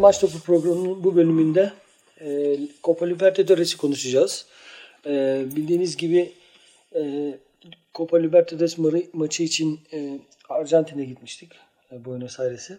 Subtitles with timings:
[0.00, 1.72] Maç Topu programının bu bölümünde
[2.20, 4.46] e, Copa Libertados'i konuşacağız.
[5.06, 6.32] E, bildiğiniz gibi
[6.94, 7.34] e,
[7.94, 11.52] Copa Libertadores ma- maçı için e, Arjantin'e gitmiştik.
[11.92, 12.78] E, Buenos Aires'e.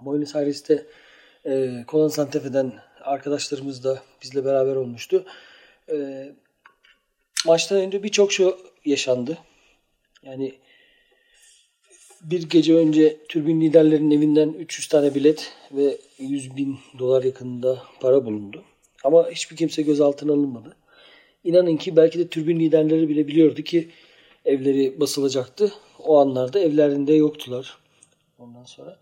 [0.00, 0.86] Buenos Aires'te
[1.44, 1.50] e,
[1.88, 5.24] Colón Santa Fe'den arkadaşlarımız da bizle beraber olmuştu.
[5.92, 6.28] E,
[7.46, 9.38] maçtan önce birçok şey yaşandı.
[10.22, 10.54] Yani
[12.22, 18.24] bir gece önce türbin liderlerinin evinden 300 tane bilet ve 100 bin dolar yakınında para
[18.24, 18.62] bulundu.
[19.04, 20.76] Ama hiçbir kimse gözaltına alınmadı.
[21.44, 23.88] İnanın ki belki de türbin liderleri bile biliyordu ki
[24.44, 25.72] evleri basılacaktı.
[25.98, 27.78] O anlarda evlerinde yoktular.
[28.38, 28.98] Ondan sonra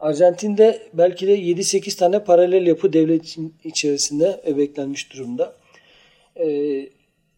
[0.00, 5.56] Arjantin'de belki de 7-8 tane paralel yapı devletin içerisinde beklenmiş durumda.
[6.36, 6.88] Ee,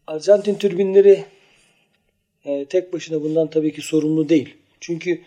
[0.07, 1.25] Arjantin türbinleri
[2.45, 4.55] e, tek başına bundan tabii ki sorumlu değil.
[4.83, 5.21] Çünkü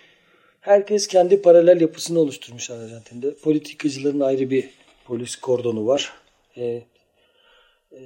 [0.60, 3.34] herkes kendi paralel yapısını oluşturmuş Arjantin'de.
[3.34, 4.70] Politikacıların ayrı bir
[5.04, 6.12] polis kordonu var.
[6.56, 8.00] E, e,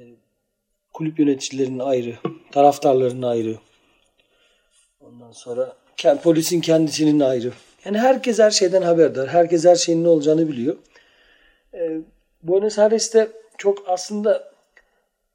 [0.93, 2.15] kulüp yöneticilerinin ayrı,
[2.53, 3.59] taraftarların ayrı.
[5.01, 5.77] Ondan sonra
[6.23, 7.53] polisin kendisinin ayrı.
[7.85, 9.29] Yani herkes her şeyden haberdar.
[9.29, 10.77] Herkes her şeyin ne olacağını biliyor.
[11.75, 12.01] E,
[12.43, 13.29] Buenos Aires'te
[13.59, 14.53] çok aslında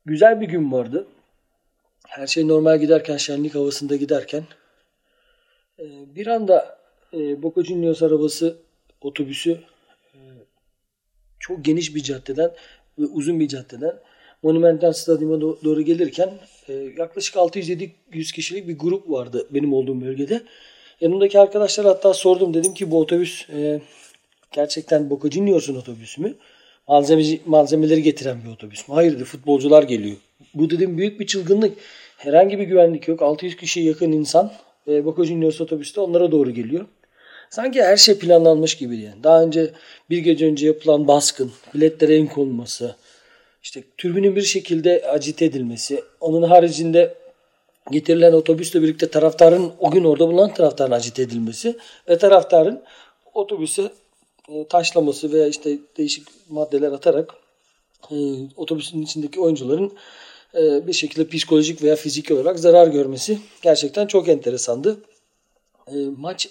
[0.06, 1.08] güzel bir gün vardı.
[2.08, 4.44] Her şey normal giderken, şenlik havasında giderken
[6.16, 6.78] bir anda
[7.14, 8.58] e, Boca Juniors arabası
[9.02, 9.60] otobüsü
[10.14, 10.20] e,
[11.40, 12.52] çok geniş bir caddeden
[13.00, 14.00] ve uzun bir caddeden
[14.44, 16.34] Monumental Stadyum'a doğru gelirken
[16.68, 20.42] e, yaklaşık 600-700 kişilik bir grup vardı benim olduğum bölgede.
[21.02, 23.48] Yanımdaki arkadaşlar hatta sordum dedim ki bu otobüs
[24.52, 26.36] gerçekten Boca Juniors'un otobüsü mü?
[26.88, 28.96] Malzemeci, malzemeleri getiren bir otobüs mü?
[28.96, 30.18] Hayır dedi futbolcular geliyor.
[30.54, 31.78] Bu dedim büyük bir çılgınlık.
[32.18, 33.22] Herhangi bir güvenlik yok.
[33.22, 34.52] 600 kişiye yakın insan
[34.88, 36.86] e, Boca Juniors otobüste onlara doğru geliyor.
[37.50, 39.24] Sanki her şey planlanmış gibi yani.
[39.24, 39.72] Daha önce
[40.10, 42.96] bir gece önce yapılan baskın, biletlere en konulması,
[43.64, 47.14] işte türbinin bir şekilde acite edilmesi, onun haricinde
[47.92, 51.78] getirilen otobüsle birlikte taraftarın o gün orada bulunan taraftarın acite edilmesi
[52.10, 52.84] ve taraftarın
[53.34, 53.92] otobüse
[54.50, 57.34] e, taşlaması veya işte değişik maddeler atarak
[58.12, 58.16] e,
[58.56, 59.94] otobüsün içindeki oyuncuların
[60.58, 64.98] bir şekilde psikolojik veya fiziki olarak zarar görmesi gerçekten çok enteresandı.
[65.88, 66.50] E, maç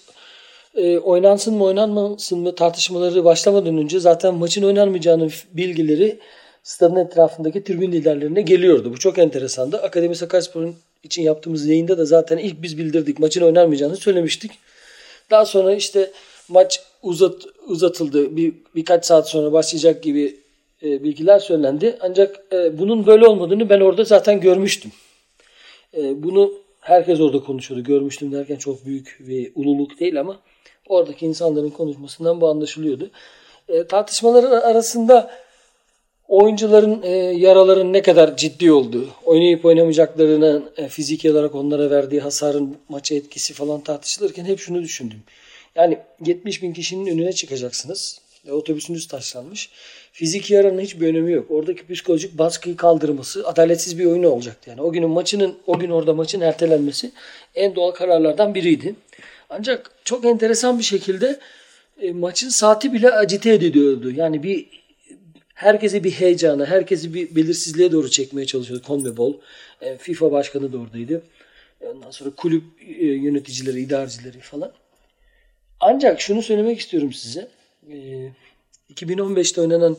[0.75, 6.19] e, oynansın mı oynanmasın mı tartışmaları başlamadan önce zaten maçın oynanmayacağının bilgileri
[6.63, 8.91] stadın etrafındaki tribün liderlerine geliyordu.
[8.93, 9.77] Bu çok enteresandı.
[9.77, 14.51] Akademi Sakaryaspor'un için yaptığımız yayında da zaten ilk biz bildirdik maçın oynanmayacağını söylemiştik.
[15.31, 16.11] Daha sonra işte
[16.47, 17.33] maç uzat,
[17.67, 18.35] uzatıldı.
[18.35, 20.37] Bir, birkaç saat sonra başlayacak gibi
[20.85, 21.97] e, bilgiler söylendi.
[22.01, 24.91] Ancak e, bunun böyle olmadığını ben orada zaten görmüştüm.
[25.97, 27.83] E, bunu herkes orada konuşuyordu.
[27.83, 30.39] Görmüştüm derken çok büyük bir ululuk değil ama
[30.87, 33.09] oradaki insanların konuşmasından bu anlaşılıyordu.
[33.89, 35.31] Tartışmaların arasında
[36.27, 43.53] oyuncuların yaraların ne kadar ciddi olduğu, oynayıp oynamayacaklarının fiziki olarak onlara verdiği hasarın maça etkisi
[43.53, 45.19] falan tartışılırken hep şunu düşündüm.
[45.75, 48.21] Yani 70 bin kişinin önüne çıkacaksınız.
[48.47, 49.69] E, otobüsünüz taşlanmış.
[50.15, 51.51] Fiziki yaranın hiçbir önemi yok.
[51.51, 54.69] Oradaki psikolojik baskıyı kaldırması adaletsiz bir oyun olacaktı.
[54.69, 57.11] Yani o günün maçının o gün orada maçın ertelenmesi
[57.55, 58.95] en doğal kararlardan biriydi.
[59.49, 61.39] Ancak çok enteresan bir şekilde
[62.01, 64.11] e, maçın saati bile acite ediyordu.
[64.11, 64.67] Yani bir
[65.53, 69.33] herkese bir heyecana, herkesi bir belirsizliğe doğru çekmeye çalışıyordu CONMEBOL.
[69.81, 71.21] E, FIFA başkanı da oradaydı.
[71.81, 72.63] Ondan sonra kulüp
[72.99, 74.71] e, yöneticileri, idarecileri falan.
[75.79, 77.47] Ancak şunu söylemek istiyorum size.
[77.91, 77.95] E,
[78.93, 79.97] 2015'te oynanan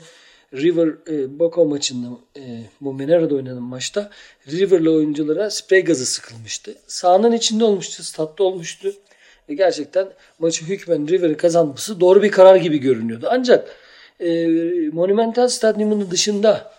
[0.54, 4.10] River e, Boca maçında e, bu Menera'da oynanan maçta
[4.48, 6.74] River'lı oyunculara sprey gazı sıkılmıştı.
[6.86, 8.92] Sahanın içinde olmuştu, statta olmuştu.
[9.48, 10.08] Ve gerçekten
[10.38, 13.28] maçı hükmen River'ın kazanması doğru bir karar gibi görünüyordu.
[13.30, 13.68] Ancak
[14.20, 14.46] e,
[14.92, 16.72] Monumental Stadyumu'nun dışında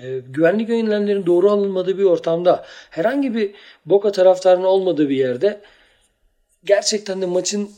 [0.00, 3.50] e, güvenlik önlemlerinin doğru alınmadığı bir ortamda herhangi bir
[3.86, 5.60] Boca taraftarının olmadığı bir yerde
[6.64, 7.70] gerçekten de maçın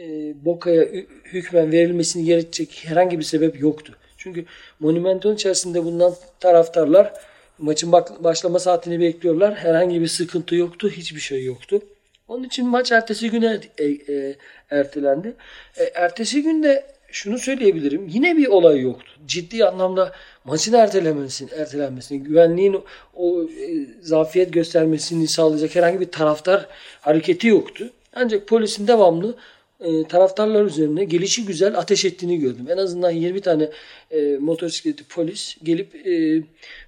[0.00, 0.84] e, Boca'ya
[1.24, 3.96] hükmen verilmesini gerekecek herhangi bir sebep yoktu.
[4.16, 4.44] Çünkü
[4.80, 7.12] Monumental içerisinde bulunan taraftarlar
[7.58, 9.54] maçın başlama saatini bekliyorlar.
[9.54, 10.90] Herhangi bir sıkıntı yoktu.
[10.90, 11.80] Hiçbir şey yoktu.
[12.28, 14.36] Onun için maç ertesi güne e, e,
[14.70, 15.34] ertelendi.
[15.76, 18.08] E, ertesi günde şunu söyleyebilirim.
[18.08, 19.12] Yine bir olay yoktu.
[19.26, 20.12] Ciddi anlamda
[20.44, 22.80] maçın ertelenmesini, ertelenmesini, güvenliğin
[23.16, 26.66] o e, zafiyet göstermesini sağlayacak herhangi bir taraftar
[27.00, 27.90] hareketi yoktu.
[28.14, 29.36] Ancak polisin devamlı
[29.80, 32.66] e, taraftarlar üzerine gelişi güzel ateş ettiğini gördüm.
[32.70, 33.68] En azından 20 tane
[34.10, 36.42] e, motosikletli polis gelip e,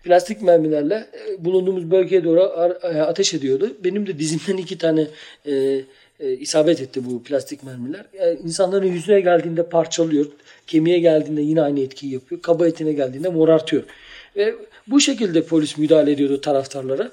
[0.05, 3.77] plastik mermilerle e, bulunduğumuz bölgeye doğru ar, e, ateş ediyordu.
[3.85, 5.07] Benim de dizimden iki tane
[5.47, 5.81] e,
[6.21, 8.07] e, isabet etti bu plastik mermiler.
[8.19, 10.27] Yani insanların yüzüne geldiğinde parçalıyor.
[10.67, 12.43] Kemiğe geldiğinde yine aynı etkiyi yapıyor.
[12.43, 13.83] Kaba etine geldiğinde morartıyor.
[14.37, 14.55] Ve
[14.87, 17.11] bu şekilde polis müdahale ediyordu taraftarlara.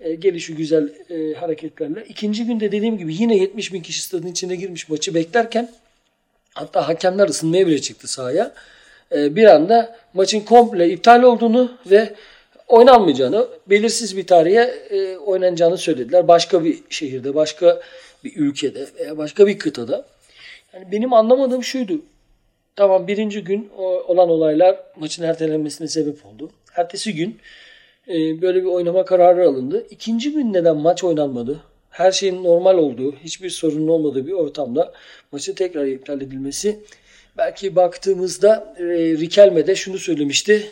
[0.00, 2.04] E, gelişi güzel e, hareketlerle.
[2.08, 5.70] İkinci günde dediğim gibi yine 70 bin kişi stadın içine girmiş maçı beklerken
[6.54, 8.52] hatta hakemler ısınmaya bile çıktı sahaya.
[9.12, 12.14] E, bir anda maçın komple iptal olduğunu ve
[12.68, 16.28] oynanmayacağını, belirsiz bir tarihe e, oynanacağını söylediler.
[16.28, 17.80] Başka bir şehirde, başka
[18.24, 20.06] bir ülkede veya başka bir kıtada.
[20.74, 22.00] Yani benim anlamadığım şuydu.
[22.76, 23.70] Tamam birinci gün
[24.06, 26.50] olan olaylar maçın ertelenmesine sebep oldu.
[26.76, 27.38] Ertesi gün
[28.08, 29.86] e, böyle bir oynama kararı alındı.
[29.90, 31.60] İkinci gün neden maç oynanmadı?
[31.90, 34.92] Her şeyin normal olduğu, hiçbir sorunun olmadığı bir ortamda
[35.32, 36.80] maçın tekrar iptal edilmesi.
[37.36, 38.84] Belki baktığımızda e,
[39.18, 40.70] Rikelme de şunu söylemişti.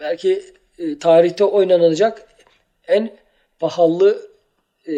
[0.00, 0.42] Belki
[0.78, 2.28] e, tarihte oynanacak
[2.88, 3.16] en
[3.58, 4.28] pahalı
[4.88, 4.94] e,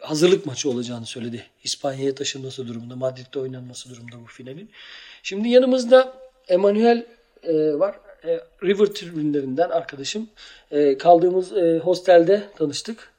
[0.00, 1.44] hazırlık maçı olacağını söyledi.
[1.64, 4.70] İspanya'ya taşınması durumunda, Madrid'de oynanması durumunda bu finalin.
[5.22, 6.14] Şimdi yanımızda
[6.48, 7.06] Emanuel
[7.42, 7.96] e, var.
[8.24, 10.28] E, River tribünlerinden arkadaşım.
[10.70, 13.12] E, kaldığımız e, hostelde tanıştık.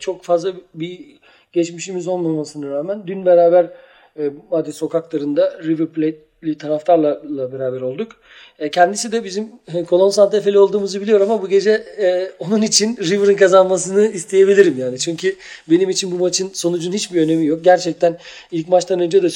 [0.00, 1.18] Çok fazla bir
[1.52, 3.70] geçmişimiz olmamasına rağmen dün beraber
[4.18, 8.16] e, Madrid sokaklarında River Plate'li taraftarlarla beraber olduk.
[8.72, 11.84] Kendisi de bizim e, Kolon Santefeli olduğumuzu biliyor ama bu gece
[12.38, 14.98] onun için River'ın kazanmasını isteyebilirim yani.
[14.98, 15.36] Çünkü
[15.70, 17.64] benim için bu maçın sonucun hiçbir önemi yok.
[17.64, 18.18] Gerçekten
[18.52, 19.30] ilk maçtan önce de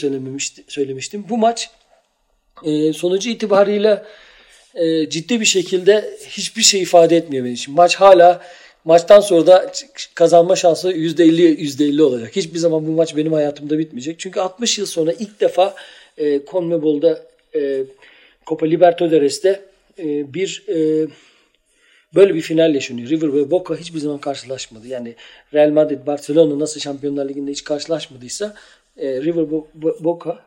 [0.68, 1.24] söylemiştim.
[1.28, 1.70] Bu maç
[2.94, 4.04] sonucu itibariyle
[4.74, 7.74] e, ciddi bir şekilde hiçbir şey ifade etmiyor benim için.
[7.74, 8.42] Maç hala
[8.84, 9.72] maçtan sonra da
[10.14, 12.36] kazanma şansı %50 %50 olacak.
[12.36, 14.18] Hiçbir zaman bu maç benim hayatımda bitmeyecek.
[14.18, 15.74] Çünkü 60 yıl sonra ilk defa
[16.18, 17.22] e, CONMEBOL'da
[17.54, 17.82] e,
[18.46, 19.60] Copa Libertadores'te
[19.98, 21.06] e, bir e,
[22.14, 23.08] böyle bir final yaşanıyor.
[23.08, 24.88] River ve Boca hiçbir zaman karşılaşmadı.
[24.88, 25.14] Yani
[25.54, 28.54] Real Madrid, Barcelona nasıl Şampiyonlar Ligi'nde hiç karşılaşmadıysa
[28.96, 29.50] e, River
[30.00, 30.38] Boca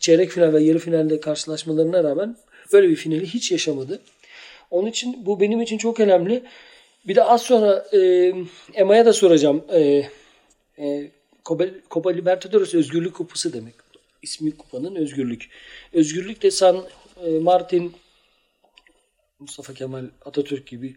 [0.00, 2.36] çeyrek final ve yarı finalde karşılaşmalarına rağmen
[2.72, 4.02] böyle bir finali hiç yaşamadı.
[4.70, 6.42] Onun için bu benim için çok önemli.
[7.08, 8.32] Bir de az sonra e,
[8.74, 9.64] Emma'ya da soracağım.
[9.72, 10.08] E,
[10.78, 11.10] e,
[11.44, 13.74] Copa, Copa Libertadores özgürlük kupası demek.
[14.22, 15.50] İsmi kupanın özgürlük.
[15.92, 16.84] Özgürlük de San
[17.26, 17.92] e, Martin
[19.38, 20.96] Mustafa Kemal Atatürk gibi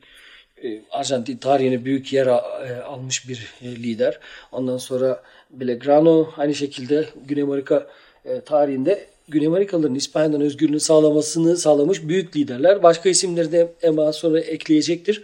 [0.63, 4.19] e, Arjantin tarihine büyük yer e, almış bir e, lider.
[4.51, 7.87] Ondan sonra Belgrano aynı şekilde Güney Amerika
[8.45, 12.83] tarihinde Güney Amerikalıların İspanya'dan özgürlüğünü sağlamasını sağlamış büyük liderler.
[12.83, 15.23] Başka isimleri de Emma sonra ekleyecektir.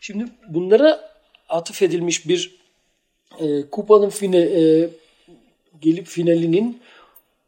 [0.00, 1.10] Şimdi bunlara
[1.48, 2.58] atıf edilmiş bir
[3.40, 4.90] e, kupanın fine, e,
[5.80, 6.80] gelip finalinin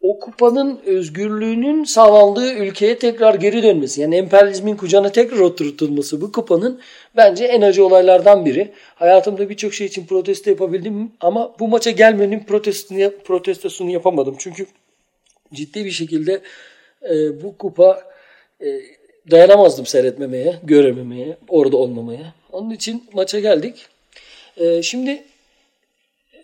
[0.00, 4.00] o kupanın özgürlüğünün sağlandığı ülkeye tekrar geri dönmesi.
[4.00, 6.80] Yani emperyalizmin kucağına tekrar oturtulması bu kupanın
[7.16, 8.72] bence en acı olaylardan biri.
[8.94, 12.44] Hayatımda birçok şey için protesto yapabildim ama bu maça gelmenin
[13.25, 14.36] protestosunu, yapamadım.
[14.38, 14.66] Çünkü
[15.54, 16.40] ciddi bir şekilde
[17.10, 18.02] e, bu kupa
[18.60, 18.80] e,
[19.30, 22.34] dayanamazdım seyretmemeye, görememeye, orada olmamaya.
[22.52, 23.86] Onun için maça geldik.
[24.56, 25.22] E, şimdi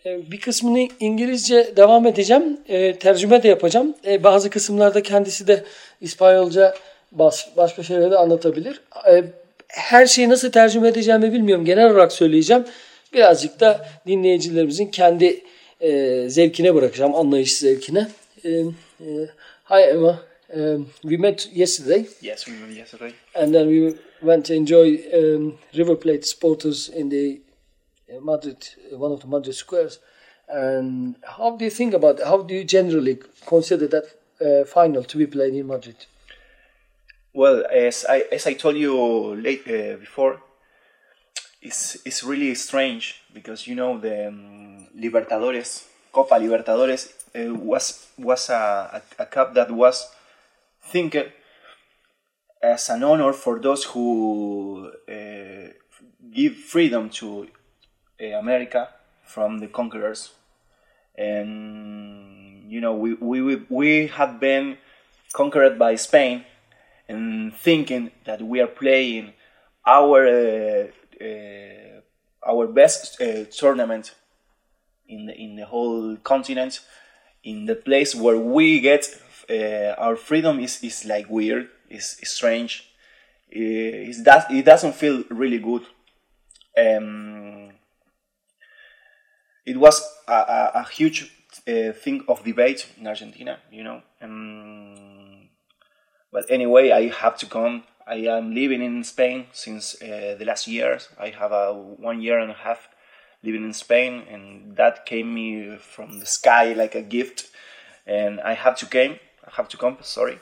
[0.06, 2.60] e, bir kısmını İngilizce devam edeceğim.
[2.68, 3.94] E, tercüme de yapacağım.
[4.06, 5.64] E, bazı kısımlarda kendisi de
[6.00, 6.74] İspanyolca
[7.12, 8.80] bas, başka şeyleri de anlatabilir.
[9.10, 9.24] E,
[9.68, 11.64] her şeyi nasıl tercüme edeceğimi bilmiyorum.
[11.64, 12.64] Genel olarak söyleyeceğim.
[13.12, 15.40] Birazcık da dinleyicilerimizin kendi
[15.80, 17.14] e, zevkine bırakacağım.
[17.14, 18.08] Anlayış zevkine.
[18.44, 18.62] E,
[19.04, 19.26] e,
[19.64, 20.22] hi Emma.
[20.54, 22.06] Um, we met yesterday.
[22.20, 23.14] Yes, we met yesterday.
[23.34, 27.40] And then we went to enjoy um, River Plate supporters in the
[28.10, 29.98] uh, Madrid, uh, one of the Madrid squares.
[30.48, 34.04] And how do you think about How do you generally consider that
[34.40, 35.96] uh, final to be played in Madrid?
[37.32, 40.40] Well, as I as I told you late uh, before,
[41.62, 48.48] it's it's really strange because you know the um, Libertadores, Copa Libertadores, uh, was was
[48.48, 50.08] a, a, cup that was
[50.84, 51.16] think
[52.62, 55.68] as an honor for those who uh,
[56.32, 57.48] give freedom to
[58.22, 58.88] uh, America
[59.24, 60.30] from the conquerors.
[61.18, 64.78] And you know, we, we, we have been
[65.32, 66.44] conquered by Spain
[67.08, 69.32] and thinking that we are playing
[69.84, 70.86] our uh,
[72.46, 74.14] our best tournament
[75.08, 76.80] in the, in the whole continent
[77.44, 79.06] in the place where we get
[79.50, 82.90] uh, our freedom is, is like weird, is, strange.
[83.50, 85.82] It, that, it doesn't feel really good.
[86.76, 87.70] Um,
[89.66, 91.30] it was a, a, a huge
[91.68, 94.02] uh, thing of debate in Argentina, you know.
[94.20, 95.48] Um,
[96.32, 97.84] but anyway, I have to come.
[98.06, 101.08] I am living in Spain since uh, the last years.
[101.18, 102.88] I have a one year and a half
[103.44, 107.50] living in Spain, and that came me from the sky like a gift,
[108.06, 109.98] and I have to came, I have to come.
[110.02, 110.38] Sorry,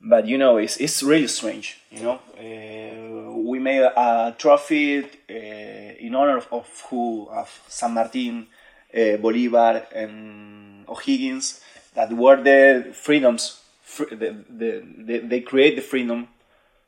[0.00, 1.78] but you know, it's it's really strange.
[1.90, 7.94] You know, uh, we made a trophy uh, in honor of, of who of San
[7.94, 8.46] Martin,
[8.94, 11.60] uh, Bolivar, and O'Higgins
[11.94, 13.60] that were the freedoms.
[13.82, 16.28] Fr- the, the, the, they create the freedom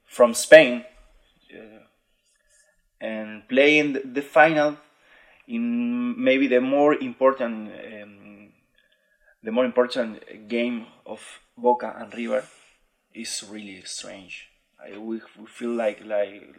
[0.04, 0.84] from Spain
[1.54, 1.80] uh,
[3.00, 4.76] and playing the final
[5.48, 8.52] in maybe the more important um,
[9.42, 11.20] the more important game of
[11.56, 12.44] Boca and River
[13.14, 14.48] is really strange.
[14.78, 16.54] I, we, we feel like like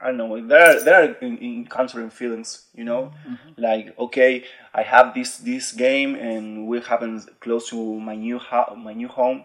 [0.00, 0.46] I don't know.
[0.46, 3.60] There are there are encountering feelings, you know, mm-hmm.
[3.60, 8.76] like okay, I have this this game and we happen close to my new ho-
[8.76, 9.44] my new home,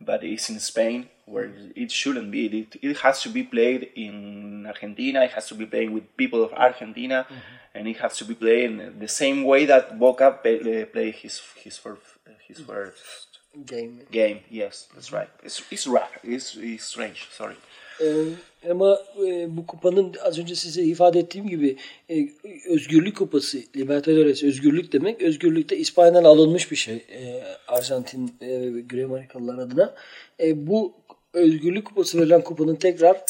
[0.00, 2.46] but it's in Spain where it shouldn't be.
[2.46, 5.24] It, it has to be played in Argentina.
[5.24, 7.76] It has to be played with people of Argentina, mm-hmm.
[7.76, 11.78] and it has to be played the same way that Boca play, play his his
[11.78, 12.02] first
[12.46, 14.00] his first game.
[14.10, 15.28] Game, yes, that's right.
[15.42, 16.10] It's it's rap.
[16.22, 17.28] It's, it's strange.
[17.32, 17.56] Sorry.
[18.00, 18.24] Ee,
[18.70, 21.76] ama e, bu kupanın az önce size ifade ettiğim gibi
[22.10, 22.28] e,
[22.68, 25.22] özgürlük kupası, Libertadores özgürlük demek.
[25.22, 29.94] Özgürlükte İspanya'dan alınmış bir şey e, Arjantin e, Güney Amerikalılar adına.
[30.40, 30.94] E, bu
[31.34, 33.20] özgürlük kupası verilen kupanın tekrar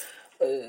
[0.40, 0.62] e,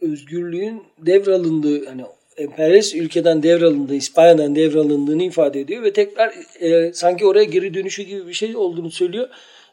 [0.00, 2.02] özgürlüğün devralındığı yani
[2.36, 8.26] emperyalist ülkeden devralındığı, İspanya'dan devralındığını ifade ediyor ve tekrar e, sanki oraya geri dönüşü gibi
[8.26, 9.28] bir şey olduğunu söylüyor.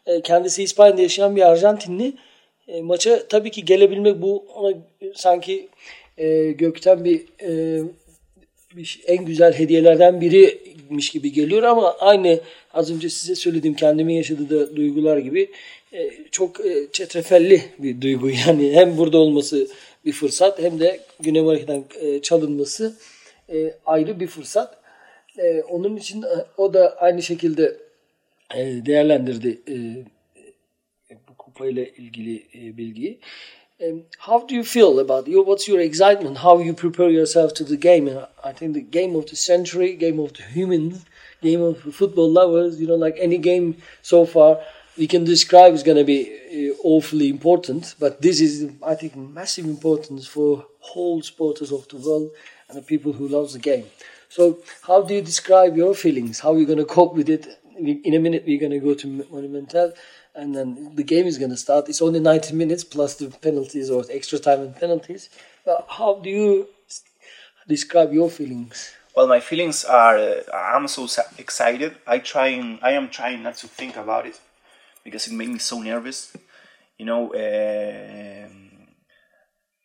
[0.05, 2.13] E, kendisi İspanya'da yaşayan bir Arjantinli
[2.67, 4.73] e, maça tabii ki gelebilmek bu ona
[5.15, 5.69] sanki
[6.17, 7.81] e, gökten bir, e,
[8.75, 12.39] bir en güzel hediyelerden biriymiş gibi geliyor ama aynı
[12.73, 15.49] az önce size söylediğim kendimin yaşadığı da duygular gibi
[16.31, 19.67] çok e, çetrefelli bir duygu yani hem burada olması
[20.05, 22.96] bir fırsat hem de Güney Amerika'dan e, çalınması
[23.50, 24.77] e, ayrı bir fırsat.
[25.38, 27.77] E, onun için e, o da aynı şekilde
[28.55, 29.75] e, değerlendirdi e,
[31.29, 33.19] bu kupayla ilgili e, bilgiyi.
[34.19, 37.75] How do you feel about your what's your excitement how you prepare yourself to the
[37.75, 38.12] game
[38.43, 40.96] i think the game of the century game of the humans
[41.41, 44.58] game of football lovers you know like any game so far
[45.00, 49.15] we can describe is going to be uh, awfully important, but this is, I think,
[49.15, 52.29] massive importance for whole supporters of the world
[52.68, 53.86] and the people who love the game.
[54.27, 56.41] So, how do you describe your feelings?
[56.41, 57.48] How are you going to cope with it?
[57.77, 59.94] In a minute, we're going to go to Monumental,
[60.36, 61.88] and then the game is going to start.
[61.88, 65.29] It's only 90 minutes plus the penalties or extra time and penalties.
[65.65, 66.68] But how do you
[67.70, 68.91] describe your feelings?
[69.15, 71.96] Well, my feelings are uh, I'm so excited.
[72.06, 74.39] I trying I am trying not to think about it
[75.03, 76.36] because it made me so nervous.
[76.98, 78.50] You know, uh,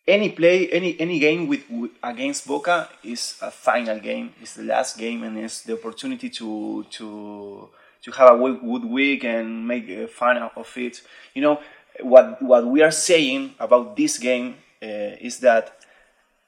[0.07, 4.33] any play, any any game with, with, against Boca is a final game.
[4.41, 7.69] It's the last game, and it's the opportunity to to
[8.03, 11.01] to have a good week and make fun of it.
[11.33, 11.59] You know,
[12.01, 15.69] what what we are saying about this game uh, is that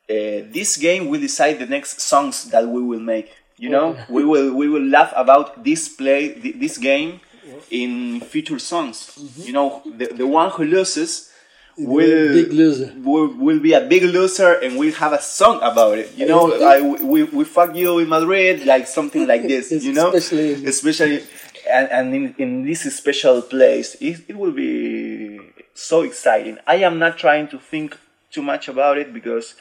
[0.10, 3.32] uh, this game will decide the next songs that we will make.
[3.58, 7.22] You know, we will we will laugh about this play, this game
[7.70, 9.18] in future songs.
[9.20, 9.42] Mm-hmm.
[9.42, 11.32] You know, the, the one who loses
[11.77, 12.94] will, big loser.
[12.98, 16.12] will will be a big loser and we'll have a song about it.
[16.16, 20.13] You know, I, we, we fuck you in Madrid, like something like this, you know?
[20.13, 21.24] Especially, Especially
[21.70, 25.39] and, and in, in this special place, it, it will be
[25.74, 26.58] so exciting.
[26.66, 27.98] I am not trying to think
[28.32, 29.56] too much about it because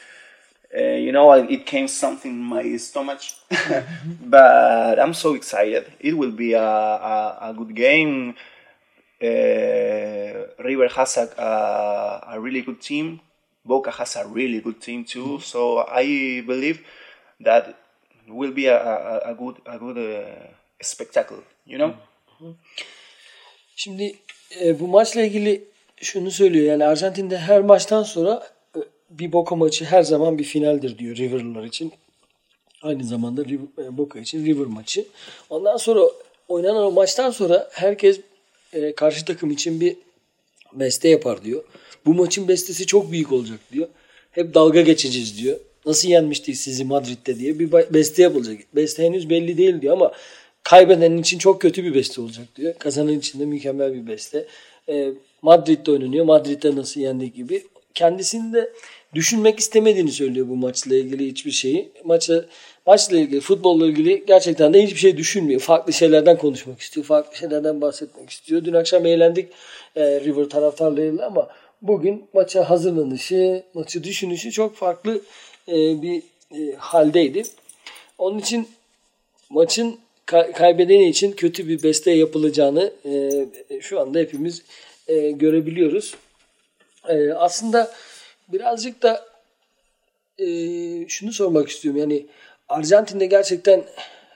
[0.75, 3.21] uh, you know, it came something in my stomach,
[4.21, 5.91] but I'm so excited.
[5.99, 8.35] It will be a, a, a good game.
[9.21, 13.19] Uh, River has a, a, really good team.
[13.65, 15.39] Boca has a really good team too.
[15.39, 16.81] So I believe
[17.39, 17.75] that
[18.27, 20.47] will be a, good a good uh,
[20.81, 21.43] spectacle.
[21.65, 21.93] You know.
[23.75, 24.15] Şimdi
[24.61, 25.63] e, bu maçla ilgili
[26.01, 28.56] şunu söylüyor yani Arjantin'de her maçtan sonra
[29.09, 31.91] bir Boca maçı her zaman bir finaldir diyor River'lar için.
[32.81, 33.41] Aynı zamanda
[33.81, 35.05] e, Boca için River maçı.
[35.49, 36.01] Ondan sonra
[36.47, 38.19] oynanan o maçtan sonra herkes
[38.73, 39.95] e, karşı takım için bir
[40.73, 41.63] beste yapar diyor.
[42.05, 43.87] Bu maçın bestesi çok büyük olacak diyor.
[44.31, 45.59] Hep dalga geçeceğiz diyor.
[45.85, 48.57] Nasıl yenmiştik sizi Madrid'de diye bir beste yapılacak.
[48.75, 50.11] Beste henüz belli değil diyor ama
[50.63, 52.73] kaybedenin için çok kötü bir beste olacak diyor.
[52.79, 54.47] Kazanan için de mükemmel bir beste.
[54.89, 55.11] E,
[55.41, 56.25] Madrid'de oynanıyor.
[56.25, 57.63] Madrid'de nasıl yendik gibi.
[57.93, 58.73] Kendisinde
[59.13, 61.89] düşünmek istemediğini söylüyor bu maçla ilgili hiçbir şeyi.
[62.03, 62.45] Maçı
[62.85, 65.61] maçla ilgili, futbolla ilgili gerçekten de hiçbir şey düşünmüyor.
[65.61, 67.05] Farklı şeylerden konuşmak istiyor.
[67.05, 68.65] Farklı şeylerden bahsetmek istiyor.
[68.65, 69.49] Dün akşam eğlendik
[69.95, 71.49] e, River taraftarlarıyla ama
[71.81, 75.21] bugün maça hazırlanışı, maçı düşünüşü çok farklı
[75.67, 77.43] e, bir e, haldeydi.
[78.17, 78.67] Onun için
[79.49, 83.45] maçın kay- kaybedeni için kötü bir beste yapılacağını e,
[83.81, 84.61] şu anda hepimiz
[85.07, 86.15] e, görebiliyoruz.
[87.07, 87.91] E, aslında
[88.47, 89.25] birazcık da
[90.39, 90.47] e,
[91.07, 92.01] şunu sormak istiyorum.
[92.01, 92.25] Yani
[92.69, 93.83] Arjantin'de gerçekten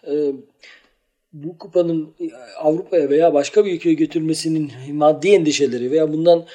[0.07, 0.31] e,
[1.33, 2.13] bu kupanın
[2.57, 6.45] Avrupa'ya veya başka bir ülkeye götürmesinin maddi endişeleri veya bundan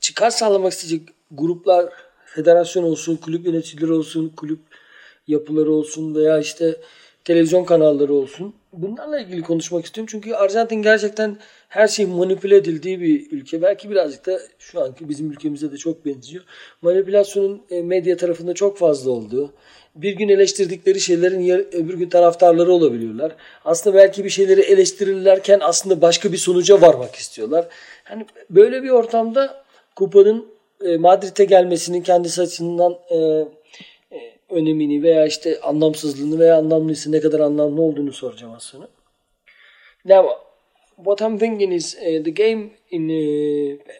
[0.00, 1.92] çıkar sağlamak isteyecek gruplar,
[2.26, 4.60] federasyon olsun, kulüp yöneticileri olsun, kulüp
[5.26, 6.76] yapıları olsun veya işte
[7.24, 8.54] televizyon kanalları olsun.
[8.72, 10.08] Bunlarla ilgili konuşmak istiyorum.
[10.10, 13.62] Çünkü Arjantin gerçekten her şeyin manipüle edildiği bir ülke.
[13.62, 16.44] Belki birazcık da şu anki bizim ülkemize de çok benziyor.
[16.82, 19.52] Manipülasyonun e, medya tarafında çok fazla olduğu.
[19.94, 23.36] Bir gün eleştirdikleri şeylerin öbür gün taraftarları olabiliyorlar.
[23.64, 27.68] Aslında belki bir şeyleri eleştirirlerken aslında başka bir sonuca varmak istiyorlar.
[28.04, 29.64] Hani böyle bir ortamda
[29.96, 30.46] kupanın
[30.84, 33.48] e, Madrid'e gelmesinin kendisi açısından e,
[34.50, 38.88] önemini veya işte anlamsızlığını veya anlamlıysa ne kadar anlamlı olduğunu soracağım az sonra.
[40.04, 40.45] Now,
[40.96, 43.92] what I'm thinking is uh, the game in uh,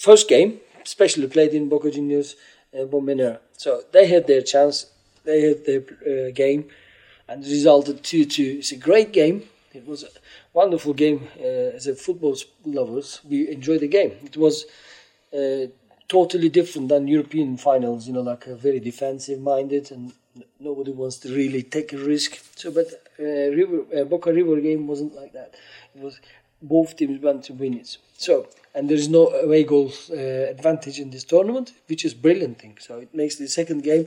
[0.00, 2.36] first game, especially played in Boca Juniors
[2.74, 3.38] uh, Bombonera.
[3.56, 4.86] So they had their chance,
[5.24, 6.68] they had their uh, game,
[7.28, 8.58] and resulted 2-2.
[8.58, 9.44] It's a great game.
[9.72, 10.08] It was a
[10.52, 13.20] wonderful game uh, as a football lovers.
[13.28, 14.12] We enjoyed the game.
[14.22, 14.66] It was
[15.32, 15.66] uh,
[16.08, 18.06] totally different than European finals.
[18.06, 20.12] You know, like very defensive minded, and
[20.60, 22.38] nobody wants to really take a risk.
[22.54, 22.86] So, but
[23.18, 25.54] River, uh, Boca River game wasn't like that.
[25.94, 26.20] It was
[26.60, 27.98] both teams want to win it.
[28.16, 32.60] So, and there is no away goal uh, advantage in this tournament, which is brilliant
[32.60, 32.78] thing.
[32.80, 34.06] So it makes the second game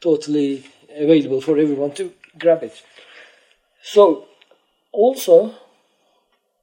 [0.00, 0.64] totally
[0.96, 2.82] available for everyone to grab it.
[3.82, 4.26] So,
[4.92, 5.54] also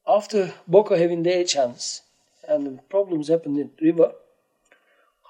[0.07, 2.01] after Boca having their chance
[2.47, 4.13] and problems happened in River,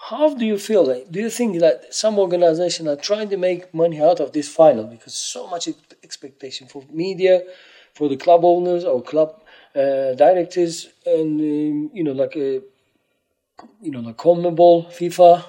[0.09, 0.85] how do you feel?
[1.11, 4.85] Do you think that some organizations are trying to make money out of this final
[4.85, 5.67] because so much
[6.01, 7.43] expectation for media,
[7.93, 9.41] for the club owners or club
[9.75, 12.61] uh, directors, and um, you know, like uh,
[13.81, 15.43] you know, like CONMEBOL, FIFA,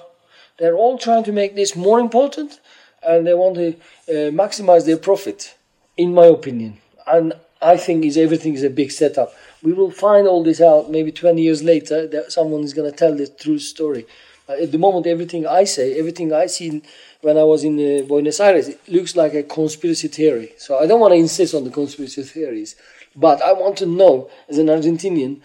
[0.57, 2.59] they're all trying to make this more important,
[3.01, 3.69] and they want to
[4.09, 5.55] uh, maximize their profit,
[5.95, 6.79] in my opinion.
[7.07, 9.33] And I think is everything is a big setup.
[9.63, 12.97] We will find all this out maybe 20 years later that someone is going to
[12.97, 14.05] tell the true story.
[14.49, 16.81] Uh, at the moment, everything I say, everything I seen
[17.21, 20.53] when I was in uh, Buenos Aires, it looks like a conspiracy theory.
[20.57, 22.75] So I don't want to insist on the conspiracy theories,
[23.15, 25.41] but I want to know as an Argentinian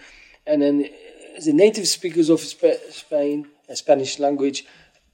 [0.47, 0.89] and then
[1.37, 4.65] as a native speakers of Sp- Spain, Spanish language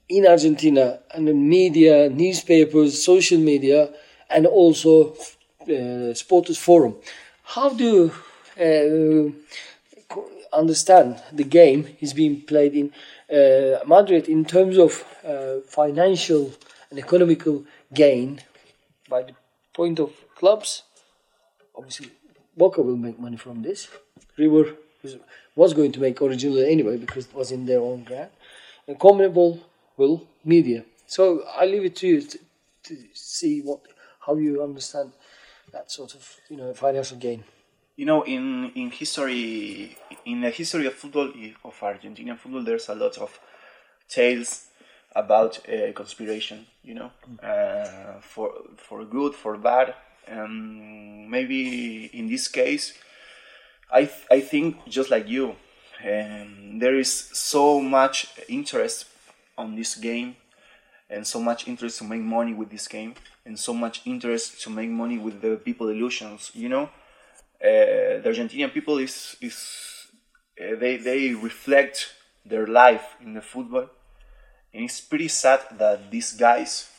[0.08, 3.89] in Argentina, and the media, newspapers, social media,
[4.30, 5.13] and also
[5.63, 6.95] uh, Sporters Forum.
[7.43, 8.12] How do
[8.60, 9.32] uh,
[10.54, 12.92] understand the game is being played in
[13.32, 16.52] uh, Madrid in terms of uh, financial
[16.90, 18.42] and economical gain
[19.10, 19.34] by the
[19.74, 20.84] point of clubs?
[21.76, 22.12] Obviously,
[22.56, 23.88] Boca will make money from this.
[24.38, 24.76] River
[25.56, 28.30] was, going to make originally anyway because it was in their own ground.
[28.88, 29.60] And Conmebol
[29.98, 30.84] will media.
[31.08, 32.40] So I leave it to you to,
[32.84, 33.82] to see what
[34.26, 35.12] how you understand
[35.72, 37.44] that sort of you know financial gain.
[38.02, 41.30] You know, in in history, in the history of football
[41.64, 43.40] of Argentinian football, there's a lot of
[44.10, 44.66] tales
[45.16, 46.66] about uh, conspiration.
[46.84, 47.12] You know,
[47.44, 49.94] uh, for for good, for bad.
[50.28, 52.96] Um, maybe in this case,
[53.92, 55.56] I th- I think just like you,
[56.04, 59.06] um, there is so much interest
[59.60, 60.38] on this game,
[61.08, 63.14] and so much interest to make money with this game,
[63.46, 66.50] and so much interest to make money with the people illusions.
[66.56, 66.90] You know,
[67.62, 70.08] the Argentinian people is is
[70.60, 72.13] uh, they they reflect
[72.45, 73.89] their life in the football,
[74.74, 76.89] and it's pretty sad that these guys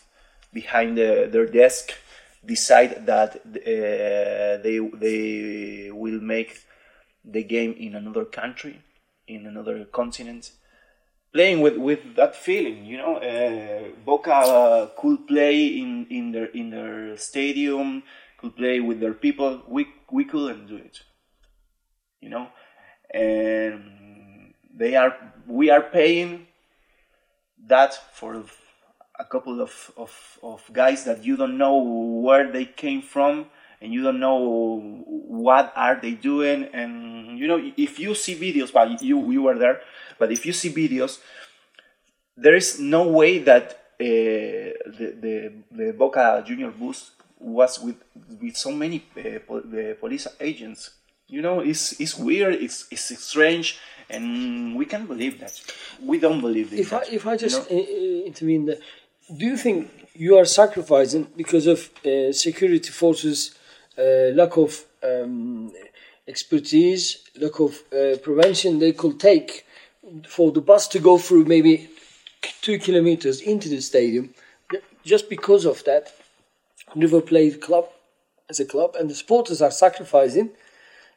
[0.52, 1.92] behind the, their desk
[2.44, 6.60] decide that uh, they they will make
[7.24, 8.80] the game in another country,
[9.26, 10.52] in another continent,
[11.32, 12.84] playing with, with that feeling.
[12.84, 18.02] You know, uh, Boca uh, could play in, in their in their stadium,
[18.42, 19.62] could play with their people.
[19.66, 21.00] We we couldn't do it.
[22.20, 22.48] You know,
[23.14, 26.48] and they are we are paying
[27.66, 28.44] that for
[29.18, 33.46] a couple of, of, of guys that you don't know where they came from
[33.80, 38.72] and you don't know what are they doing and you know if you see videos
[38.72, 39.80] but you you were there
[40.18, 41.18] but if you see videos
[42.36, 47.96] there is no way that uh, the, the the Boca Junior bus was with
[48.40, 50.90] with so many uh, po- the police agents
[51.28, 53.78] you know it's it's weird it's it's strange
[54.10, 55.54] and we can't believe that
[56.10, 57.76] we don't believe If I that, if I you just know?
[57.76, 58.78] uh, uh, intervene there,
[59.38, 63.54] do you think you are sacrificing because of uh, security forces
[63.98, 65.72] uh, lack of um,
[66.28, 69.66] expertise, lack of uh, prevention they could take
[70.28, 71.88] for the bus to go through maybe
[72.60, 74.34] two kilometers into the stadium?
[75.04, 76.12] Just because of that,
[76.94, 77.88] River Plate club
[78.48, 80.50] as a club, and the supporters are sacrificing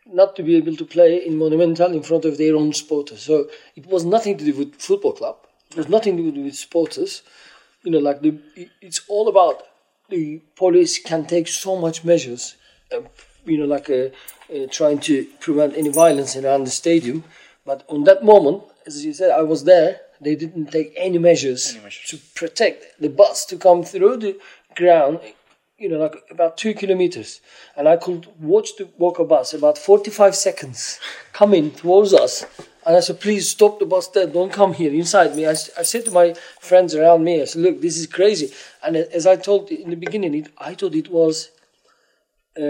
[0.06, 3.22] not to be able to play in Monumental in front of their own supporters.
[3.22, 5.38] So it was nothing to do with football club.
[5.72, 7.24] It was nothing to do with supporters.
[7.84, 8.38] You know, like the
[8.82, 9.64] it's all about
[10.10, 12.56] the police can take so much measures.
[12.94, 13.02] Uh,
[13.46, 14.10] you know, like uh,
[14.54, 17.24] uh, trying to prevent any violence around the stadium.
[17.66, 20.02] But on that moment, as you said, I was there.
[20.22, 22.10] They didn't take any measures, Any measures.
[22.12, 24.40] to protect the bus to come through the
[24.76, 25.20] ground
[25.78, 27.42] you know, like about two kilometers,
[27.76, 31.00] and I could watch the Boca bus about 45 seconds
[31.34, 32.46] coming towards us.
[32.86, 35.48] And I said, please stop the bus there, don't come here inside me.
[35.48, 38.54] I, I said to my friends around me, I said, look, this is crazy.
[38.84, 41.50] And as I told in the beginning, it, I thought it was,
[42.56, 42.62] uh,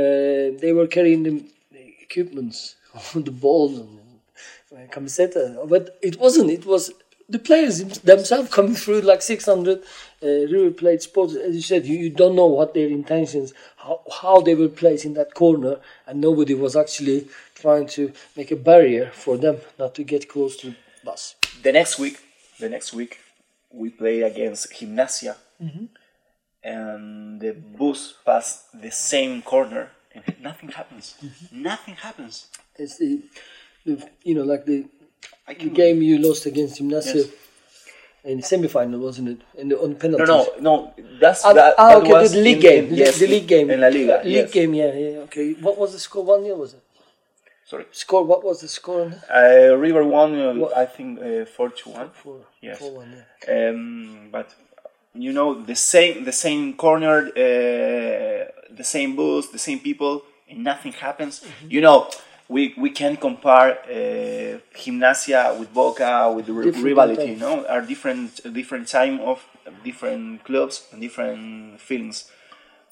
[0.61, 2.77] they were carrying the, the equipments,
[3.13, 3.99] the balls and
[4.91, 6.49] camiseta, but it wasn't.
[6.49, 6.91] It was
[7.27, 11.35] the players themselves coming through like 600 uh, River Plate sports.
[11.35, 15.05] As you said, you, you don't know what their intentions, how, how they were placed
[15.05, 19.95] in that corner, and nobody was actually trying to make a barrier for them not
[19.95, 21.35] to get close to the bus.
[21.63, 22.19] The next week,
[22.59, 23.19] the next week,
[23.71, 25.35] we play against Gimnasia,
[26.63, 31.15] and the bus passed the same corner, and nothing happens.
[31.51, 32.47] Nothing happens.
[32.77, 33.21] It's the,
[33.85, 34.85] the you know, like the,
[35.47, 37.27] the can game you lost against Gimnasia Yes.
[38.23, 39.39] in the semi-final, wasn't it?
[39.61, 40.27] In the, on No, penalties.
[40.27, 40.93] no, no.
[40.97, 41.03] no.
[41.21, 41.75] That's Ah, that.
[41.77, 42.85] ah, that okay, was the league in- game.
[42.89, 43.69] in- yes, the league game.
[43.69, 44.21] in La Liga.
[44.23, 44.51] League yes.
[44.51, 45.25] game, yeah, yeah.
[45.27, 45.53] Okay.
[45.65, 46.23] What was the score?
[46.23, 46.81] One nil was it?
[47.65, 47.85] Sorry.
[47.91, 48.23] Score.
[48.23, 49.11] What was the score?
[49.33, 52.09] Uh, River won, uh, I think, uh, four to one.
[52.21, 52.39] Four.
[52.61, 52.77] Yes.
[52.79, 53.11] Four one.
[53.47, 53.69] Yeah.
[53.69, 54.47] Um, but
[55.25, 60.63] you know the same, the same corner, uh, the same booth, the same people, and
[60.63, 61.33] nothing happens.
[61.41, 61.71] Mm-hmm.
[61.71, 61.99] You know,
[62.47, 67.31] we we can compare uh, Gimnasia with Boca with the rivalry.
[67.31, 69.43] You know, are different, different time of
[69.83, 72.29] different clubs and different feelings.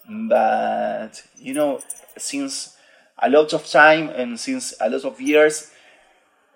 [0.10, 1.82] But you know,
[2.18, 2.76] since
[3.20, 5.72] a lot of time and since a lot of years,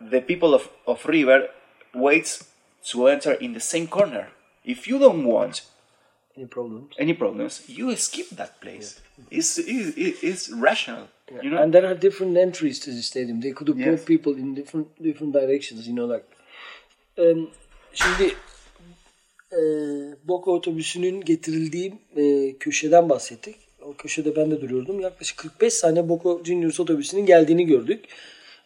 [0.01, 1.49] the people of, of River
[1.93, 2.47] waits
[2.91, 4.29] to enter in the same corner.
[4.63, 5.61] If you don't want
[6.37, 6.93] Any problems?
[6.99, 8.99] any problems, you skip that place.
[9.31, 11.07] It's, it's, it's rational,
[11.43, 11.63] you know.
[11.63, 13.41] And there are different entries to the stadium.
[13.41, 14.05] They could have Yes.
[14.05, 15.87] people in different different directions.
[15.87, 16.25] You know, like.
[17.17, 17.49] Um,
[17.93, 18.33] şimdi
[19.51, 19.57] e,
[20.27, 23.55] Boka otobüsünün getirildiği e, köşeden bahsettik.
[23.81, 24.99] O köşede ben de duruyordum.
[24.99, 28.05] Yaklaşık 45 saniye Boka Juniors otobüsünün geldiğini gördük.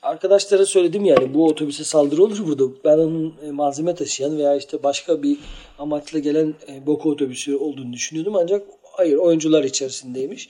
[0.02, 2.64] Arkadaşlara söyledim yani bu otobüse saldırı olur burada.
[2.86, 5.38] Ben onun e, malzeme taşıyan veya işte başka bir
[5.80, 8.36] amaçla gelen e, Boka otobüsü olduğunu düşünüyordum.
[8.36, 10.50] Ancak hayır oyuncular içerisindeymiş.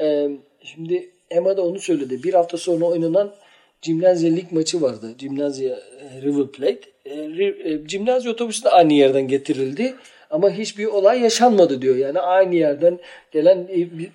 [0.00, 0.30] E,
[0.62, 2.22] şimdi Emma da onu söyledi.
[2.22, 3.34] Bir hafta sonra oynanan
[3.82, 5.14] Cimnazya Lig maçı vardı.
[5.18, 5.80] Cimnazya
[6.22, 6.80] River Plate.
[7.86, 9.94] Cimnazya otobüsü de aynı yerden getirildi.
[10.30, 11.96] Ama hiçbir olay yaşanmadı diyor.
[11.96, 12.98] Yani aynı yerden
[13.32, 14.10] gelen bir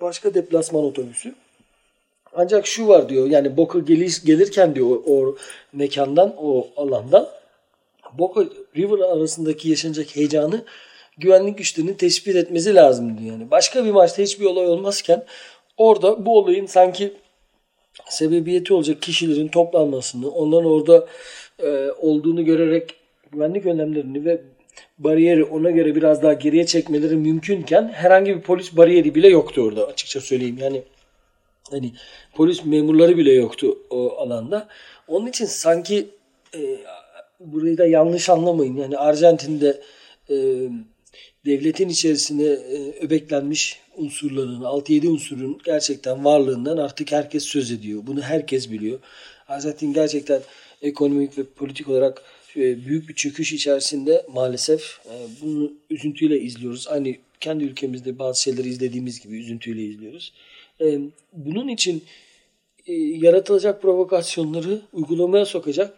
[0.00, 1.34] başka deplasman otobüsü.
[2.38, 5.36] Ancak şu var diyor yani Boca gelir, gelirken diyor o,
[5.72, 7.28] mekandan o alandan
[8.18, 10.64] Boca River arasındaki yaşanacak heyecanı
[11.18, 13.32] güvenlik güçlerinin tespit etmesi lazım diyor.
[13.32, 15.24] Yani başka bir maçta hiçbir olay olmazken
[15.76, 17.12] orada bu olayın sanki
[18.08, 21.06] sebebiyeti olacak kişilerin toplanmasını, onların orada
[21.62, 22.94] e, olduğunu görerek
[23.32, 24.40] güvenlik önlemlerini ve
[24.98, 29.86] bariyeri ona göre biraz daha geriye çekmeleri mümkünken herhangi bir polis bariyeri bile yoktu orada
[29.86, 30.58] açıkça söyleyeyim.
[30.60, 30.82] Yani
[31.70, 31.92] hani
[32.34, 34.68] polis memurları bile yoktu o alanda.
[35.08, 36.08] Onun için sanki
[36.54, 36.60] e,
[37.40, 38.76] burayı da yanlış anlamayın.
[38.76, 39.82] Yani Arjantin'de
[40.30, 40.36] e,
[41.46, 48.02] devletin içerisine e, öbeklenmiş unsurların, 6-7 unsurun gerçekten varlığından artık herkes söz ediyor.
[48.06, 48.98] Bunu herkes biliyor.
[49.48, 50.40] Arjantin gerçekten
[50.82, 52.22] ekonomik ve politik olarak
[52.56, 56.88] e, büyük bir çöküş içerisinde maalesef e, bunu üzüntüyle izliyoruz.
[56.88, 60.32] Aynı kendi ülkemizde bazı şeyleri izlediğimiz gibi üzüntüyle izliyoruz.
[60.80, 60.98] E,
[61.32, 62.04] bunun için
[62.86, 65.94] e, yaratılacak provokasyonları uygulamaya sokacak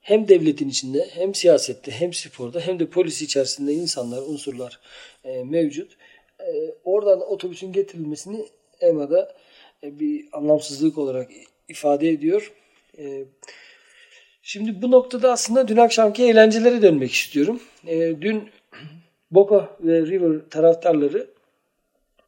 [0.00, 4.80] hem devletin içinde hem siyasette hem sporda hem de polis içerisinde insanlar, unsurlar
[5.24, 5.96] e, mevcut.
[6.40, 8.46] E, oradan otobüsün getirilmesini
[8.80, 9.34] EMA'da
[9.82, 11.30] e, bir anlamsızlık olarak
[11.68, 12.52] ifade ediyor.
[12.98, 13.24] E,
[14.42, 17.60] şimdi bu noktada aslında dün akşamki eğlencelere dönmek istiyorum.
[17.86, 18.50] E, dün
[19.30, 21.30] Boca ve River taraftarları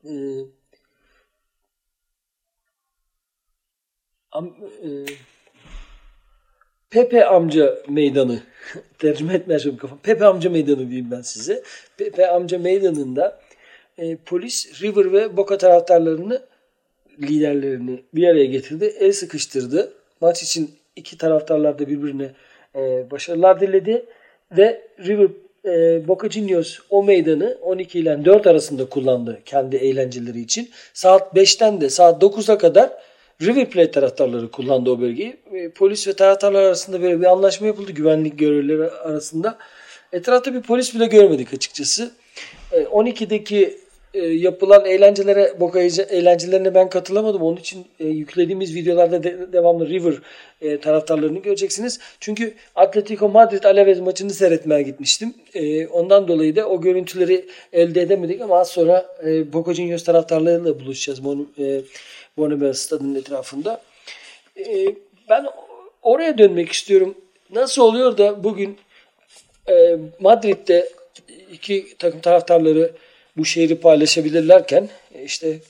[0.04, 0.12] e,
[4.36, 4.88] Am- e,
[6.90, 8.40] Pepe amca meydanı
[8.98, 9.98] tercüme etmeye çalışıyorum kafam.
[9.98, 11.62] Pepe amca meydanı diyeyim ben size.
[11.96, 13.40] Pepe amca meydanında
[13.98, 16.42] e, polis River ve Boca taraftarlarını
[17.22, 18.84] liderlerini bir araya getirdi.
[19.00, 19.92] El sıkıştırdı.
[20.20, 22.30] Maç için iki taraftarlar da birbirine
[22.74, 24.04] e, başarılar diledi
[24.56, 25.28] ve River
[25.64, 30.70] e, Boca Juniors o meydanı 12 ile 4 arasında kullandı kendi eğlenceleri için.
[30.94, 33.05] Saat 5'ten de saat 9'a kadar
[33.42, 35.36] River Plate taraftarları kullandı o bölgeyi.
[35.52, 39.58] E, polis ve taraftarlar arasında böyle bir anlaşma yapıldı güvenlik görevlileri arasında.
[40.12, 42.10] Etrafta bir polis bile görmedik açıkçası.
[42.72, 43.78] E, 12'deki
[44.14, 47.42] e, yapılan eğlencelere, Boca eğlencelerine ben katılamadım.
[47.42, 50.14] Onun için e, yüklediğimiz videolarda de, devamlı River
[50.60, 52.00] e, taraftarlarını göreceksiniz.
[52.20, 55.34] Çünkü Atletico Madrid Alaves maçını seyretmeye gitmiştim.
[55.54, 60.80] E, ondan dolayı da o görüntüleri elde edemedik ama az sonra e, Boca Juniors taraftarlarıyla
[60.80, 61.80] buluşacağız Bon, e,
[62.36, 63.82] Bonamel stadının etrafında.
[64.56, 64.94] E,
[65.28, 65.46] ben
[66.02, 67.14] oraya dönmek istiyorum.
[67.50, 68.78] Nasıl oluyor da bugün
[69.68, 70.88] e, Madrid'de
[71.52, 72.92] iki takım taraftarları
[73.36, 75.60] bu şehri paylaşabilirlerken e, işte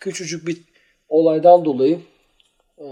[0.00, 0.56] küçücük bir
[1.08, 1.98] olaydan dolayı
[2.78, 2.86] e,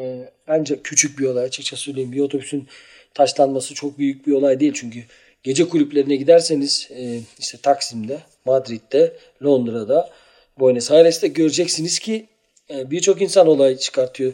[0.49, 2.12] bence küçük bir olay açıkça söyleyeyim.
[2.12, 2.68] Bir otobüsün
[3.14, 5.01] taşlanması çok büyük bir olay değil çünkü
[5.42, 10.11] gece kulüplerine giderseniz e, işte Taksim'de, Madrid'de, Londra'da,
[10.59, 12.27] Buenos Aires'te göreceksiniz ki
[12.70, 14.33] e, birçok insan olay çıkartıyor.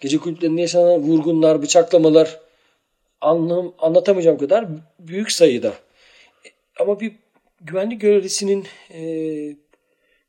[0.00, 2.40] Gece kulüplerinde yaşanan vurgunlar, bıçaklamalar
[3.20, 4.66] anlam, anlatamayacağım kadar
[4.98, 5.72] büyük sayıda.
[6.80, 7.12] Ama bir
[7.60, 9.02] güvenlik görevlisinin e,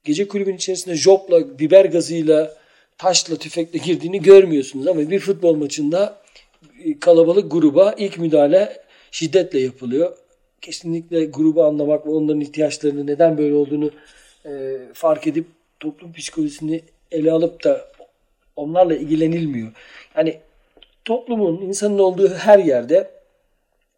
[0.04, 2.56] gece kulübün içerisinde jopla, biber gazıyla,
[2.98, 4.86] taşla, tüfekle girdiğini görmüyorsunuz.
[4.86, 6.22] Ama bir futbol maçında
[6.84, 10.16] e, kalabalık gruba ilk müdahale şiddetle yapılıyor.
[10.60, 13.90] Kesinlikle grubu anlamak ve onların ihtiyaçlarını neden böyle olduğunu
[14.46, 15.46] e, fark edip
[15.80, 17.88] toplum psikolojisini ele alıp da
[18.56, 19.72] onlarla ilgilenilmiyor.
[20.16, 20.40] Yani
[21.04, 23.10] toplumun, insanın olduğu her yerde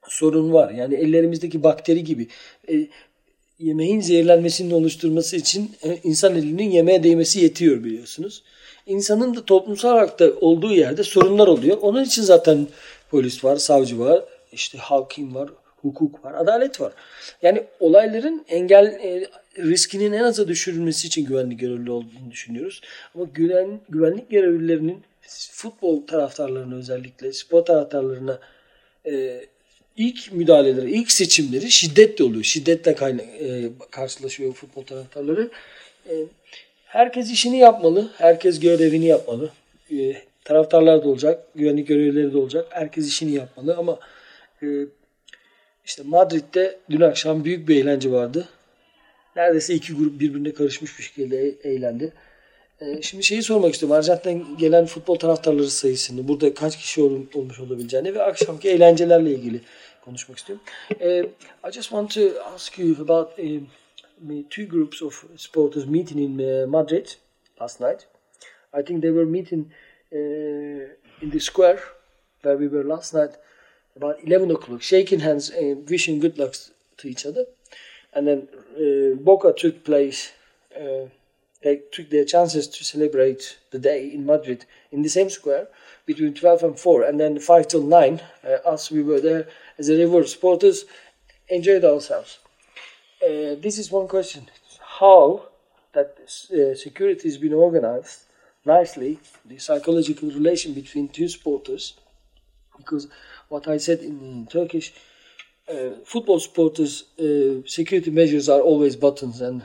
[0.08, 0.70] sorun var.
[0.70, 2.28] Yani ellerimizdeki bakteri gibi.
[2.70, 2.86] E,
[3.58, 8.42] yemeğin zehirlenmesinin oluşturması için e, insan elinin yemeğe değmesi yetiyor biliyorsunuz.
[8.86, 11.78] İnsanın da toplumsal olarak da olduğu yerde sorunlar oluyor.
[11.80, 12.66] Onun için zaten
[13.10, 15.50] polis var, savcı var, işte hakim var,
[15.86, 16.92] hukuk var, adalet var.
[17.42, 19.26] Yani olayların engel e,
[19.58, 22.80] riskinin en aza düşürülmesi için güvenlik görevli olduğunu düşünüyoruz.
[23.14, 25.02] Ama güven, güvenlik görevlilerinin
[25.52, 28.38] futbol taraftarlarına özellikle spor taraftarlarına
[29.06, 29.40] e,
[29.96, 32.44] ilk müdahaleleri, ilk seçimleri şiddetle oluyor.
[32.44, 35.50] Şiddetle kayna- e, karşılaşıyor futbol taraftarları.
[36.10, 36.14] E,
[36.84, 38.10] herkes işini yapmalı.
[38.18, 39.50] Herkes görevini yapmalı.
[39.92, 41.46] E, taraftarlar da olacak.
[41.54, 42.66] Güvenlik görevlileri de olacak.
[42.70, 43.98] Herkes işini yapmalı ama
[44.62, 44.66] e,
[45.86, 48.48] işte Madrid'de dün akşam büyük bir eğlence vardı.
[49.36, 52.12] Neredeyse iki grup birbirine karışmış bir şekilde e- eğlendi.
[52.80, 53.96] E, şimdi şeyi sormak istiyorum.
[53.96, 59.60] Arjantin'den gelen futbol taraftarları sayısını, burada kaç kişi ol- olmuş olabileceğini ve akşamki eğlencelerle ilgili
[60.04, 60.64] konuşmak istiyorum.
[61.00, 61.20] E,
[61.68, 62.20] I just want to
[62.54, 67.06] ask you about um, two groups of supporters meeting in Madrid
[67.60, 68.00] last night.
[68.80, 69.66] I think they were meeting
[71.22, 71.80] in the square
[72.42, 73.30] where we were last night
[73.96, 76.54] about 11 o'clock, shaking hands and wishing good luck
[76.98, 77.44] to each other.
[78.12, 80.32] And then uh, Boca took place,
[80.74, 81.08] uh,
[81.62, 85.68] they took their chances to celebrate the day in Madrid in the same square
[86.04, 87.02] between 12 and 4.
[87.04, 90.84] And then 5 till 9, uh, us, we were there as a river supporters,
[91.48, 92.38] enjoyed ourselves.
[93.22, 94.48] Uh, this is one question.
[94.80, 95.48] How
[95.92, 98.20] that uh, security has been organized
[98.64, 101.94] nicely, the psychological relation between two supporters,
[102.76, 103.08] because
[103.48, 104.92] what I said in Turkish,
[105.68, 109.62] uh, football supporters' uh, security measures are always buttons and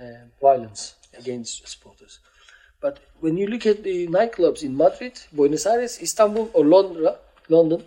[0.00, 0.04] uh,
[0.40, 2.18] violence against supporters.
[2.80, 7.16] But when you look at the nightclubs in Madrid, Buenos Aires, Istanbul, or Londra,
[7.48, 7.84] London,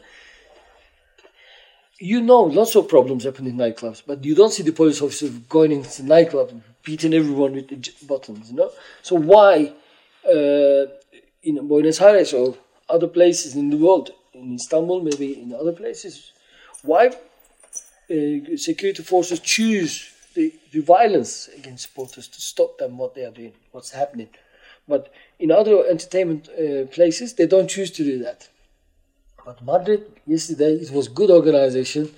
[1.99, 5.29] you know lots of problems happen in nightclubs, but you don't see the police officer
[5.49, 8.71] going into the nightclub beating everyone with the buttons, you know?
[9.01, 9.73] So why
[10.27, 10.85] uh,
[11.43, 12.55] in Buenos Aires or
[12.89, 16.31] other places in the world, in Istanbul, maybe in other places,
[16.83, 23.25] why uh, security forces choose the, the violence against supporters to stop them what they
[23.25, 24.29] are doing, what's happening.
[24.87, 28.47] But in other entertainment uh, places, they don't choose to do that.
[29.45, 32.09] But Madrid, yesterday, it was good organization.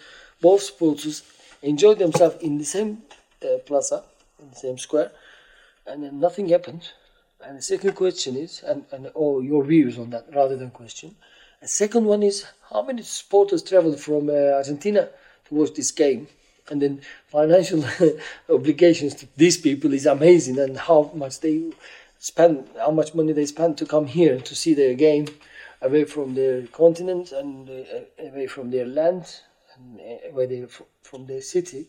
[0.41, 1.23] Both supporters
[1.61, 3.03] enjoyed themselves in the same
[3.43, 4.03] uh, plaza,
[4.41, 5.11] in the same square,
[5.87, 6.89] and then nothing happened.
[7.45, 11.15] And the second question is, and, and or your views on that rather than question.
[11.61, 15.09] The second one is, how many supporters traveled from uh, Argentina
[15.45, 16.27] to watch this game?
[16.69, 17.83] And then financial
[18.49, 21.71] obligations to these people is amazing, and how much they
[22.19, 25.27] spend, how much money they spend to come here to see their game.
[25.81, 29.41] away from their continent and uh, away from their land
[29.75, 30.65] and uh, away
[31.01, 31.87] from their city.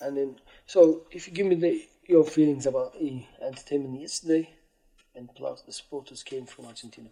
[0.00, 4.50] And then, so if you give me the, your feelings about the entertainment yesterday,
[5.14, 7.08] and plus the supporters came from Argentina.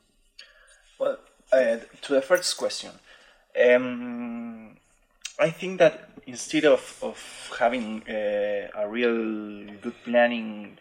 [0.99, 1.19] Well,
[1.53, 2.91] uh, to the first question,
[3.69, 4.77] um,
[5.39, 7.19] I think that instead of, of
[7.59, 10.79] having uh, a real good planning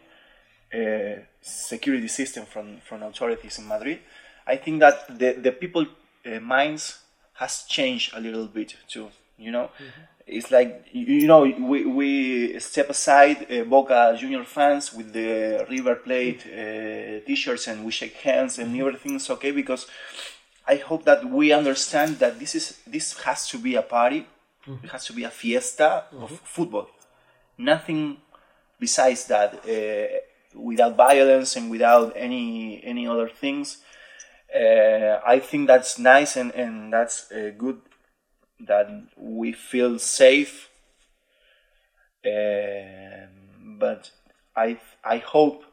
[0.74, 4.00] uh, security system from, from authorities in Madrid,
[4.46, 5.86] I think that the, the people
[6.26, 7.00] uh, minds
[7.36, 9.10] has changed a little bit too.
[9.38, 10.02] You know, mm-hmm.
[10.28, 15.66] it's like you, you, know we, we step aside uh, Boca Junior fans with the
[15.70, 19.88] River Plate uh, t-shirts and we shake hands and everything's okay because
[20.70, 24.28] I hope that we understand that this is this has to be a party.
[24.68, 24.86] Mm-hmm.
[24.86, 26.24] It has to be a fiesta mm-hmm.
[26.24, 26.88] of football.
[27.58, 28.18] Nothing
[28.80, 30.08] besides that, uh,
[30.54, 33.78] without violence and without any any other things.
[34.54, 37.82] Uh, I think that's nice and and that's uh, good
[38.60, 40.70] that we feel safe.
[42.24, 44.12] Um, but
[44.56, 45.64] I I hope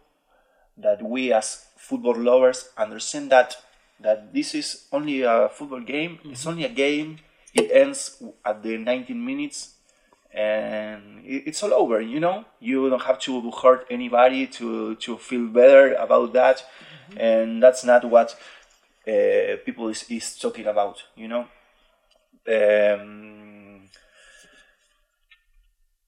[0.78, 3.56] that we as football lovers understand that
[4.00, 6.18] that this is only a football game.
[6.18, 6.32] Mm-hmm.
[6.32, 7.18] It's only a game.
[7.54, 9.74] It ends at the 19 minutes,
[10.32, 12.00] and it's all over.
[12.00, 17.18] You know, you don't have to hurt anybody to to feel better about that, mm-hmm.
[17.18, 18.36] and that's not what
[19.08, 21.02] uh, people is, is talking about.
[21.16, 21.46] You know.
[22.48, 23.88] Um,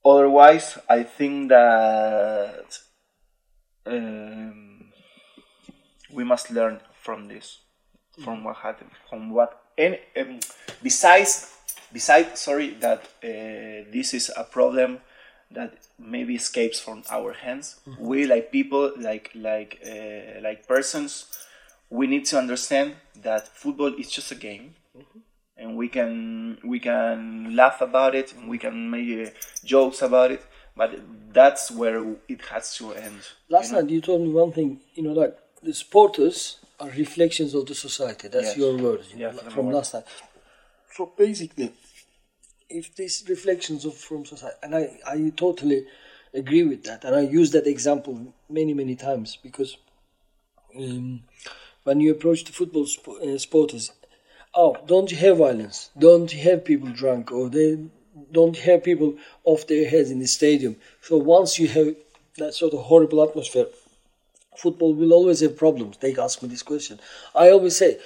[0.05, 2.79] otherwise, I think that
[3.87, 4.92] um,
[6.12, 7.61] we must learn from this,
[8.24, 9.62] from what happened, from what.
[9.76, 10.40] Any, um,
[10.83, 11.54] besides,
[11.92, 14.98] besides, sorry, that uh, this is a problem
[15.52, 17.76] that maybe escapes from our hands.
[17.87, 18.04] Mm-hmm.
[18.04, 21.26] We, like people, like like uh, like persons,
[21.90, 24.74] we need to understand that football is just a game.
[24.96, 25.20] Mm-hmm
[25.59, 30.44] and we can we can laugh about it and we can make jokes about it
[30.76, 31.00] but
[31.33, 33.81] that's where it has to end last you know?
[33.81, 37.74] night you told me one thing you know like the supporters are reflections of the
[37.74, 38.56] society that's yes.
[38.56, 40.04] your words you know, from last time.
[40.94, 41.72] so basically
[42.68, 45.84] if these reflections of from society and i i totally
[46.34, 49.76] agree with that and i use that example many many times because
[50.76, 51.22] um,
[51.84, 53.92] when you approach the football sp- uh, supporters
[54.54, 57.78] oh, don't you have violence, don't have people drunk, or they
[58.32, 60.76] don't have people off their heads in the stadium.
[61.00, 61.94] So once you have
[62.36, 63.66] that sort of horrible atmosphere,
[64.58, 65.96] football will always have problems.
[65.98, 67.00] They ask me this question.
[67.34, 67.98] I always say,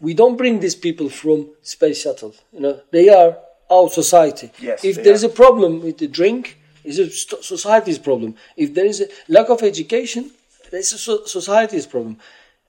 [0.00, 2.34] we don't bring these people from space shuttle.
[2.52, 3.36] You know, they are
[3.70, 4.50] our society.
[4.58, 7.08] Yes, if there is a problem with the drink, it's a
[7.42, 8.34] society's problem.
[8.56, 10.30] If there is a lack of education,
[10.72, 12.18] it's a society's problem.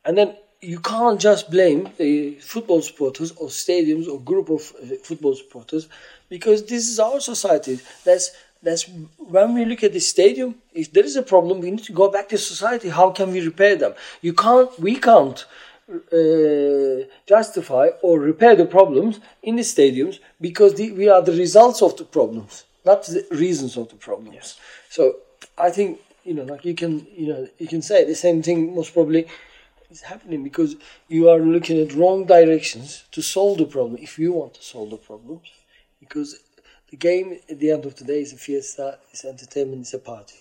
[0.06, 4.96] And then you can't just blame the football supporters or stadiums or group of uh,
[5.04, 5.88] football supporters
[6.30, 7.80] because this is our society.
[8.06, 8.32] That's
[8.64, 10.56] that's when we look at the stadium.
[10.74, 12.90] If there is a problem, we need to go back to society.
[12.90, 13.94] How can we repair them?
[14.22, 14.70] You can't.
[14.80, 15.46] We can't
[15.92, 21.82] uh, justify or repair the problems in the stadiums because the, we are the results
[21.82, 24.36] of the problems, not the reasons of the problems.
[24.36, 24.60] Yes.
[24.90, 25.18] So
[25.58, 28.76] I think you know, like you can, you know, you can say the same thing
[28.76, 29.28] most probably
[29.90, 30.76] is happening because
[31.08, 34.90] you are looking at wrong directions to solve the problem if you want to solve
[34.90, 35.50] the problems
[36.00, 36.40] because
[36.92, 40.00] the game at the end of the day is a fiesta it's entertainment it's a
[40.00, 40.40] party.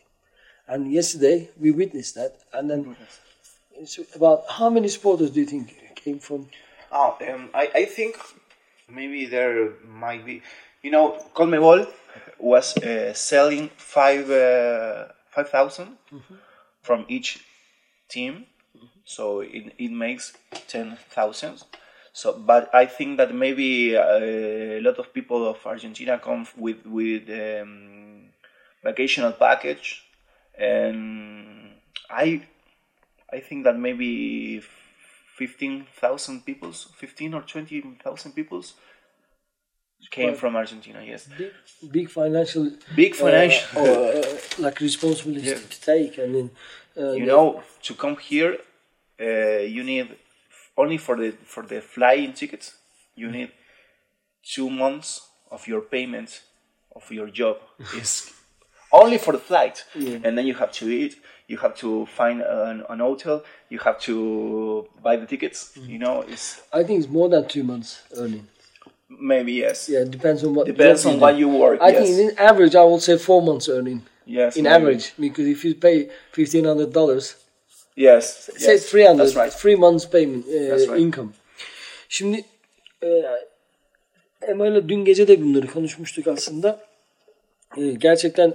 [0.69, 2.97] And yesterday we witnessed that and then
[3.75, 6.49] it's about how many supporters do you think came from?
[6.93, 8.19] Oh um, I, I think
[8.89, 10.43] maybe there might be
[10.83, 11.87] you know Conmebol
[12.39, 16.35] was uh, selling five uh, 5000 mm-hmm.
[16.83, 17.45] from each
[18.09, 18.47] team.
[19.05, 20.35] So it, it makes
[20.69, 21.65] 10,000
[22.13, 26.85] so but i think that maybe uh, a lot of people of argentina come with
[26.87, 28.31] with um,
[28.83, 30.05] vacational package
[30.59, 31.71] and
[32.11, 32.43] i
[33.33, 34.63] i think that maybe
[35.37, 38.63] 15,000 people 15 or 20,000 people
[40.11, 41.03] came from Argentina.
[41.05, 41.53] Yes, big,
[41.91, 45.55] big financial, big financial, uh, or, uh, like responsibility yeah.
[45.55, 46.51] to take, and then
[46.97, 48.59] uh, you know to come here
[49.21, 50.09] uh, you need
[50.81, 52.67] only for the for the flying tickets
[53.15, 53.51] you need
[54.55, 55.11] two months
[55.51, 56.43] of your payment
[56.97, 57.57] of your job
[57.97, 58.33] is
[58.93, 60.19] only for the flight yeah.
[60.25, 61.15] and then you have to eat
[61.47, 65.89] you have to find an, an hotel you have to buy the tickets mm.
[65.89, 68.47] you know it's i think it's more than two months earning
[69.09, 72.09] maybe yes yeah it depends on what depends on what you work i yes.
[72.09, 74.75] think in average i would say four months earning yes in maybe.
[74.75, 77.35] average because if you pay $1500
[78.01, 78.49] Yes.
[78.57, 79.37] Say yes, three hundred.
[79.37, 79.53] Right.
[79.53, 81.01] Three months payment uh, right.
[81.01, 81.29] income.
[82.09, 82.45] Şimdi
[83.03, 83.23] e,
[84.43, 86.87] Emma ile dün gece de bunları konuşmuştuk aslında.
[87.77, 88.55] E, gerçekten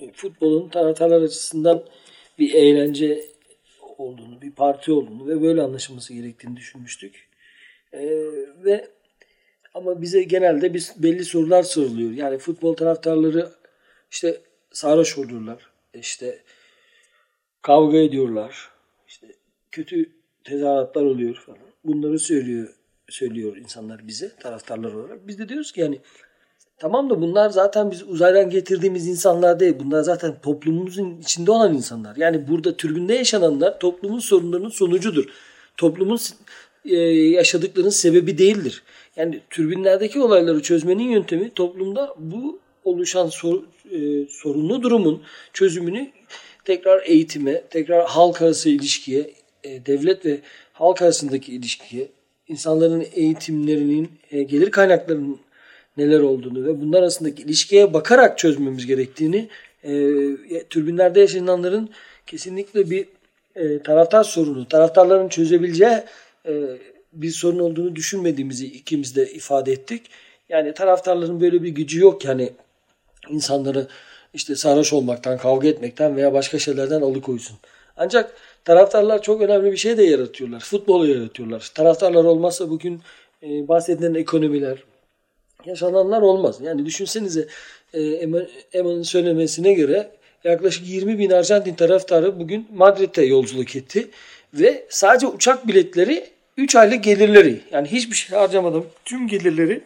[0.00, 1.84] e, futbolun taraftarlar açısından
[2.38, 3.24] bir eğlence
[3.98, 7.28] olduğunu, bir parti olduğunu ve böyle anlaşılması gerektiğini düşünmüştük.
[7.92, 8.00] E,
[8.64, 8.88] ve
[9.74, 12.10] ama bize genelde biz belli sorular soruluyor.
[12.10, 13.48] Yani futbol taraftarları
[14.10, 14.40] işte
[14.72, 15.70] sarhoş oluyorlar.
[15.94, 16.38] İşte
[17.62, 18.70] kavga ediyorlar.
[19.08, 19.26] İşte
[19.70, 20.10] kötü
[20.44, 21.58] tezahüratlar oluyor falan.
[21.84, 22.68] Bunları söylüyor
[23.08, 25.28] söylüyor insanlar bize taraftarlar olarak.
[25.28, 26.00] Biz de diyoruz ki yani
[26.78, 29.74] tamam da bunlar zaten biz uzaydan getirdiğimiz insanlar değil.
[29.80, 32.16] Bunlar zaten toplumumuzun içinde olan insanlar.
[32.16, 35.24] Yani burada türbünde yaşananlar toplumun sorunlarının sonucudur.
[35.76, 36.18] Toplumun
[36.84, 38.82] e, yaşadıklarının sebebi değildir.
[39.16, 46.10] Yani türbinlerdeki olayları çözmenin yöntemi toplumda bu oluşan sor, e, sorunlu durumun çözümünü
[46.64, 49.30] tekrar eğitime, tekrar halk arası ilişkiye,
[49.64, 50.40] e, devlet ve
[50.72, 52.08] halk arasındaki ilişkiye,
[52.48, 55.38] insanların eğitimlerinin, e, gelir kaynaklarının
[55.96, 59.48] neler olduğunu ve bunlar arasındaki ilişkiye bakarak çözmemiz gerektiğini,
[59.84, 59.92] e,
[60.70, 61.90] türbinlerde yaşananların
[62.26, 63.06] kesinlikle bir
[63.84, 65.98] taraftar sorunu, taraftarların çözebileceği
[67.12, 70.02] bir sorun olduğunu düşünmediğimizi ikimiz de ifade ettik.
[70.48, 72.52] Yani taraftarların böyle bir gücü yok yani
[73.28, 73.86] insanları
[74.34, 77.56] işte sarhoş olmaktan, kavga etmekten veya başka şeylerden alıkoysun.
[77.96, 80.60] Ancak taraftarlar çok önemli bir şey de yaratıyorlar.
[80.60, 81.70] Futbolu yaratıyorlar.
[81.74, 83.00] Taraftarlar olmazsa bugün
[83.42, 84.78] e, bahsedilen ekonomiler,
[85.64, 86.58] yaşananlar olmaz.
[86.62, 87.48] Yani düşünsenize
[87.94, 88.02] e,
[88.72, 90.10] Ema'nın söylemesine göre
[90.44, 94.10] yaklaşık 20 bin Arjantin taraftarı bugün Madrid'e yolculuk etti.
[94.54, 96.26] Ve sadece uçak biletleri
[96.56, 99.82] 3 aylık gelirleri yani hiçbir şey harcamadan tüm gelirleri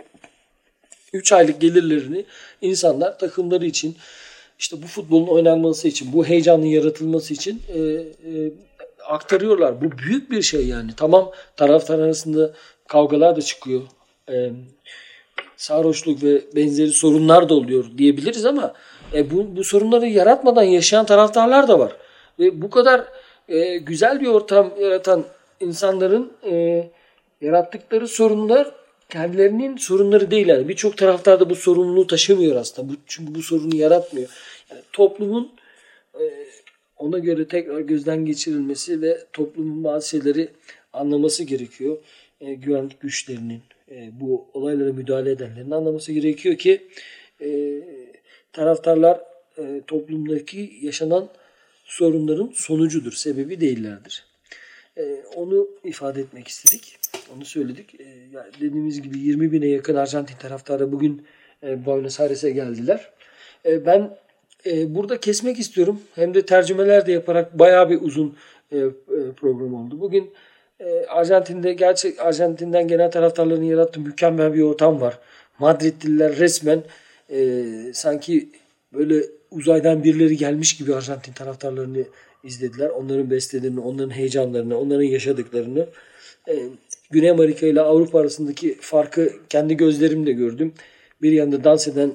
[1.12, 2.24] 3 aylık gelirlerini
[2.62, 3.96] insanlar takımları için
[4.58, 8.52] işte bu futbolun oynanması için, bu heyecanın yaratılması için e, e,
[9.06, 9.80] aktarıyorlar.
[9.80, 10.90] Bu büyük bir şey yani.
[10.96, 12.52] Tamam taraftar arasında
[12.88, 13.82] kavgalar da çıkıyor.
[14.30, 14.50] E,
[15.56, 18.74] sarhoşluk ve benzeri sorunlar da oluyor diyebiliriz ama
[19.14, 21.96] e, bu, bu sorunları yaratmadan yaşayan taraftarlar da var.
[22.38, 23.04] Ve bu kadar
[23.48, 25.24] e, güzel bir ortam yaratan
[25.60, 26.84] insanların e,
[27.40, 28.72] yarattıkları sorunlar
[29.08, 30.46] kendilerinin sorunları değil.
[30.46, 32.88] Yani birçok taraftar da bu sorumluluğu taşımıyor aslında.
[32.88, 34.28] Bu, çünkü bu sorunu yaratmıyor.
[34.70, 35.52] Yani toplumun
[36.14, 36.24] e,
[36.96, 40.48] ona göre tekrar gözden geçirilmesi ve toplumun bazı şeyleri
[40.92, 41.98] anlaması gerekiyor.
[42.40, 46.86] E, güvenlik güçlerinin, e, bu olaylara müdahale edenlerin anlaması gerekiyor ki
[47.40, 47.80] e,
[48.52, 49.20] taraftarlar
[49.58, 51.28] e, toplumdaki yaşanan
[51.84, 54.24] sorunların sonucudur, sebebi değillerdir.
[54.98, 56.98] E, onu ifade etmek istedik.
[57.36, 58.00] Onu söyledik.
[58.00, 61.26] E, yani dediğimiz gibi 20 bine yakın Arjantin taraftarı bugün
[61.62, 63.10] e, Buenos Aires'e geldiler.
[63.64, 64.16] E, ben
[64.66, 66.00] e, burada kesmek istiyorum.
[66.14, 68.36] Hem de tercümeler de yaparak bayağı bir uzun
[69.36, 70.00] program oldu.
[70.00, 70.30] Bugün
[71.08, 75.18] Arjantin'de gerçek Arjantin'den gelen taraftarların yarattığı mükemmel bir ortam var.
[75.58, 76.82] Madridliler resmen
[77.30, 78.48] e, sanki
[78.92, 82.04] böyle uzaydan birileri gelmiş gibi Arjantin taraftarlarını
[82.44, 82.88] izlediler.
[82.88, 85.86] Onların bestelerini, onların heyecanlarını, onların yaşadıklarını.
[86.48, 86.54] E,
[87.10, 90.74] Güney Amerika ile Avrupa arasındaki farkı kendi gözlerimle gördüm.
[91.22, 92.12] Bir yanda dans eden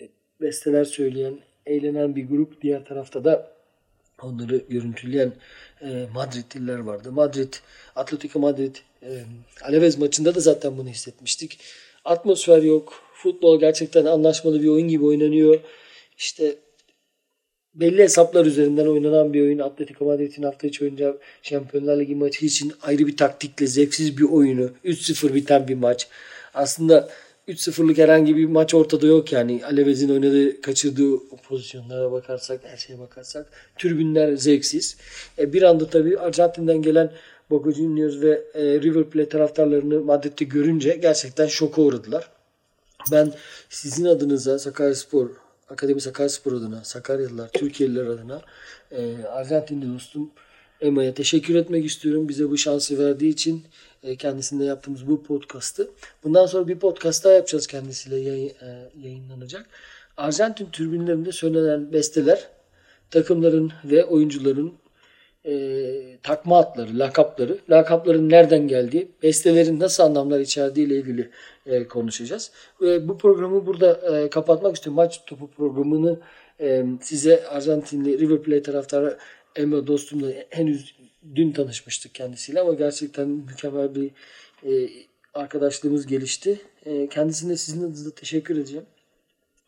[0.00, 0.08] e,
[0.40, 2.62] besteler söyleyen, eğlenen bir grup.
[2.62, 3.52] Diğer tarafta da
[4.22, 5.32] onları görüntüleyen
[5.82, 7.12] e, Madridliler vardı.
[7.12, 7.54] Madrid,
[7.96, 9.24] Atletico Madrid e,
[9.62, 11.60] Alaves maçında da zaten bunu hissetmiştik.
[12.04, 13.02] Atmosfer yok.
[13.14, 15.60] Futbol gerçekten anlaşmalı bir oyun gibi oynanıyor.
[16.18, 16.56] İşte
[17.80, 19.58] belli hesaplar üzerinden oynanan bir oyun.
[19.58, 24.70] Atletico Madrid'in hafta içi oynayacağı Şampiyonlar Ligi maçı için ayrı bir taktikle zevksiz bir oyunu.
[24.84, 26.08] 3-0 biten bir maç.
[26.54, 27.08] Aslında
[27.48, 29.60] 3-0'lık herhangi bir maç ortada yok yani.
[29.64, 33.46] Alavez'in oynadığı, kaçırdığı pozisyonlara bakarsak, her şeye bakarsak.
[33.76, 34.96] Türbünler zevksiz.
[35.38, 37.12] E, bir anda tabii Arjantin'den gelen
[37.50, 42.30] Boca Juniors ve e, River Plate taraftarlarını Madrid'de görünce gerçekten şoka uğradılar.
[43.12, 43.32] Ben
[43.68, 45.30] sizin adınıza Sakaryaspor
[45.70, 48.42] Akademi Sakaryaspor adına, Sakaryalılar, Türkiye'liler adına
[48.90, 50.30] e, Arjantinli dostum
[50.80, 52.28] Emma'ya teşekkür etmek istiyorum.
[52.28, 53.64] Bize bu şansı verdiği için
[54.02, 55.90] e, kendisinde yaptığımız bu podcast'ı.
[56.24, 59.66] Bundan sonra bir podcast daha yapacağız kendisiyle yayın, e, yayınlanacak.
[60.16, 62.48] Arjantin türbinlerinde söylenen besteler
[63.10, 64.74] takımların ve oyuncuların
[65.48, 71.30] e, takma adları, lakapları, lakapların nereden geldiği, bestelerin nasıl anlamlar içerdiği ile ilgili
[71.66, 72.50] e, konuşacağız.
[72.80, 74.96] Ve bu programı burada e, kapatmak istiyorum.
[74.96, 76.20] Maç topu programını
[76.60, 79.18] e, size Arjantinli River Plate taraftarı
[79.56, 80.94] Emma dostumla henüz
[81.34, 84.10] dün tanışmıştık kendisiyle ama gerçekten mükemmel bir
[84.64, 84.88] e,
[85.34, 86.60] arkadaşlığımız gelişti.
[86.86, 88.86] E, kendisine sizin adınıza teşekkür edeceğim.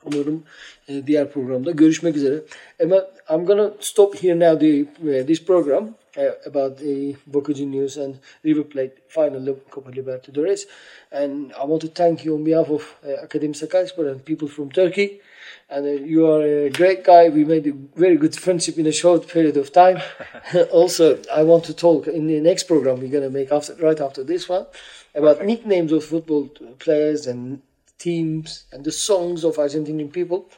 [0.05, 0.43] Umarım
[0.89, 2.41] e, diğer programda görüşmek üzere.
[2.83, 7.99] Ama I'm gonna stop here now the uh, this program uh, about the Boca Juniors
[7.99, 10.67] and River Plate final of Copa Libertadores.
[11.13, 14.71] And I want to thank you on behalf of uh, Academy Sakaryaspor and people from
[14.71, 15.21] Turkey.
[15.69, 17.29] And uh, you are a great guy.
[17.29, 20.01] We made a very good friendship in a short period of time.
[20.73, 24.25] also, I want to talk in the next program we're gonna make after right after
[24.25, 24.67] this one
[25.15, 25.47] about Perfect.
[25.47, 26.49] nicknames of football
[26.79, 27.61] players and
[28.01, 30.49] teams and the songs of Argentinian people.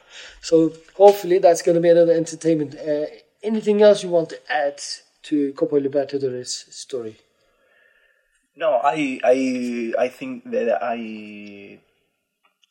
[0.41, 2.75] So hopefully that's going to be another entertainment.
[2.75, 3.05] Uh,
[3.43, 4.81] anything else you want to add
[5.23, 7.17] to Copa Libertadores story?
[8.55, 11.79] No, I I I think that I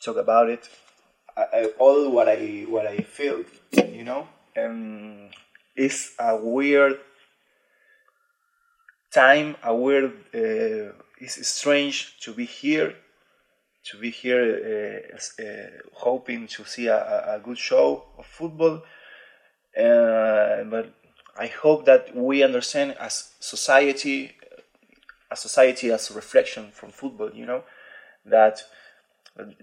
[0.00, 0.68] talk about it.
[1.36, 5.30] I, I, all what I what I feel, you know, and
[5.74, 7.00] it's a weird
[9.10, 10.12] time, a weird.
[10.34, 12.94] Uh, it's strange to be here,
[13.84, 15.46] to be here, uh, uh,
[15.94, 16.96] hoping to see a,
[17.36, 18.82] a- good show of football.
[19.76, 20.92] Uh, but
[21.38, 24.32] I hope that we understand as society
[25.30, 27.64] a society as a reflection from football you know
[28.26, 28.62] that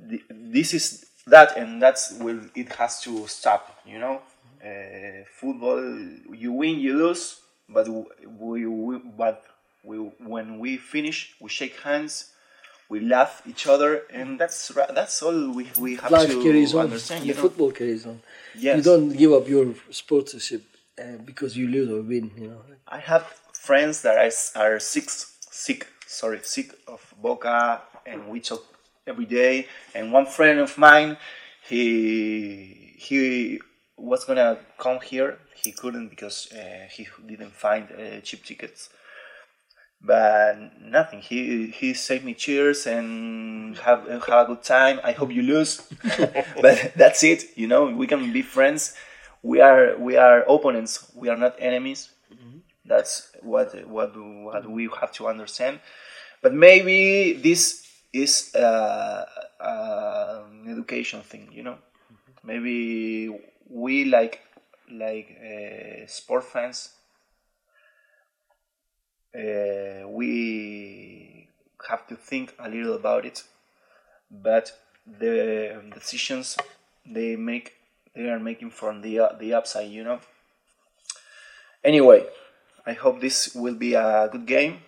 [0.10, 4.22] th- this is that and that's will it has to stop you know
[4.66, 5.82] uh, football
[6.34, 9.46] you win you lose but we, we but
[9.84, 12.32] we when we finish we shake hands
[12.90, 16.86] we laugh each other and that's that's all we, we have Life to carries on.
[16.86, 18.22] understand The know football carries on.
[18.56, 18.78] Yes.
[18.78, 20.64] You don't give up your sportsmanship
[21.00, 22.32] uh, because you lose or win.
[22.36, 22.62] You know.
[22.88, 23.24] I have
[23.54, 24.32] friends that are,
[24.62, 28.64] are sick, sick, sorry, sick of Boca, and we talk
[29.06, 29.68] every day.
[29.94, 31.18] And one friend of mine,
[31.70, 33.62] he he
[33.98, 35.38] was gonna come here.
[35.54, 38.90] He couldn't because uh, he didn't find uh, cheap tickets.
[40.02, 41.20] But nothing.
[41.22, 45.00] He he saved me cheers and have have a good time.
[45.04, 45.82] I hope you lose,
[46.62, 47.58] but that's it.
[47.58, 48.96] You know, we can be friends.
[49.44, 51.12] We are we are opponents.
[51.14, 52.10] We are not enemies.
[52.86, 55.80] That's what what what we have to understand.
[56.42, 59.26] But maybe this is uh,
[59.60, 61.78] uh, an education thing, you know.
[62.44, 63.30] Maybe
[63.70, 64.42] we like
[64.92, 66.90] like uh, sport fans.
[69.36, 71.48] Uh, we
[71.88, 73.44] have to think a little about it,
[74.32, 74.72] but
[75.06, 76.58] the decisions
[77.06, 77.74] they make
[78.16, 80.20] they are making from the uh, the upside, you know.
[81.84, 82.26] Anyway,
[82.86, 84.80] I hope this will be a good game.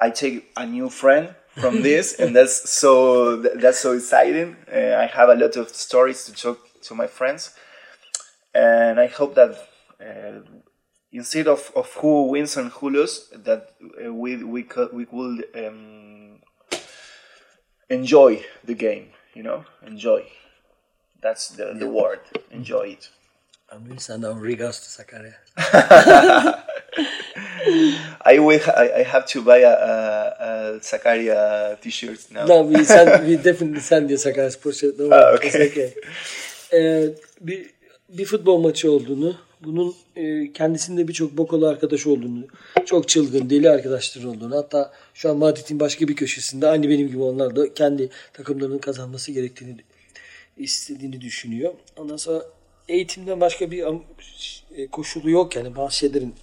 [0.00, 4.56] I take a new friend from this, and that's so that's so exciting.
[4.72, 7.54] Uh, I have a lot of stories to talk to my friends,
[8.54, 9.50] and I hope that
[10.00, 10.40] uh,
[11.14, 13.62] instead of, of who wins and who loses, that
[14.06, 16.40] uh, we we could, we will um,
[17.88, 19.06] enjoy the game.
[19.34, 20.22] You know, enjoy.
[21.22, 22.20] That's the, the word.
[22.50, 23.08] Enjoy it.
[23.70, 25.34] And we send our regards to Sakarya.
[28.24, 28.60] I will.
[28.76, 29.94] I, I have to buy a, a,
[30.76, 32.44] a Sakaria t-shirt now.
[32.46, 34.98] No, we send, we definitely send you Sakaryaspor shirt.
[34.98, 35.68] No, Ah, it's okay.
[35.70, 35.94] okay.
[36.72, 37.70] Ee, bir,
[38.08, 42.46] bir futbol maçı olduğunu, bunun e, kendisinde birçok bokolu arkadaş olduğunu,
[42.86, 47.22] çok çılgın, deli arkadaşları olduğunu, hatta şu an Madrid'in başka bir köşesinde aynı benim gibi
[47.22, 49.76] onlar da kendi takımlarının kazanması gerektiğini
[50.56, 51.74] istediğini düşünüyor.
[51.96, 52.44] Ondan sonra
[52.88, 53.84] eğitimden başka bir
[54.76, 56.34] e, koşulu yok yani bazı şeylerin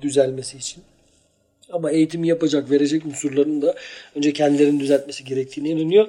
[0.00, 0.82] düzelmesi için.
[1.72, 3.74] Ama eğitimi yapacak, verecek unsurların da
[4.14, 6.08] önce kendilerini düzeltmesi gerektiğine inanıyor.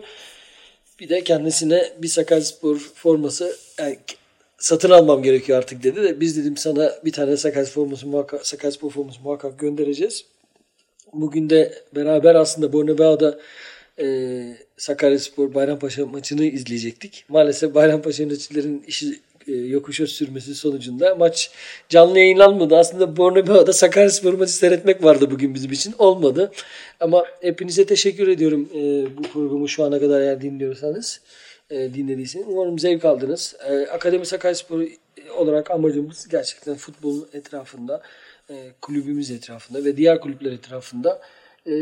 [1.00, 3.98] Bir de kendisine bir Sakaryaspor forması yani
[4.58, 9.22] satın almam gerekiyor artık dedi de biz dedim sana bir tane Sakaryaspor muhakkak, Sakaryaspor forması
[9.22, 10.26] muhakkak göndereceğiz.
[11.14, 13.40] Bugün de beraber aslında Bornebao'da
[14.00, 14.08] e,
[14.78, 17.26] Sakaryaspor Bayrampaşa maçını izleyecektik.
[17.30, 21.52] Maalesef Bayrampaşa yöneticilerin işi e, yokuşa sürmesi sonucunda maç
[21.90, 22.78] canlı yayınlanmadı.
[22.78, 25.94] Aslında Bornebao'da Sakaryaspor maçı seyretmek vardı bugün bizim için.
[25.98, 26.52] Olmadı.
[27.00, 28.80] Ama hepinize teşekkür ediyorum e,
[29.18, 31.22] bu programı şu ana kadar eğer dinliyorsanız.
[31.70, 32.48] E, dinlediyseniz.
[32.50, 33.56] Umarım zevk aldınız.
[33.70, 34.82] E, Akademi Sakaryaspor
[35.38, 38.02] olarak amacımız gerçekten futbolun etrafında,
[38.50, 41.22] e, kulübümüz etrafında ve diğer kulüpler etrafında
[41.68, 41.74] e,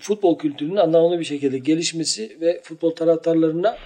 [0.00, 3.76] futbol kültürünün anlamlı bir şekilde gelişmesi ve futbol taraftarlarına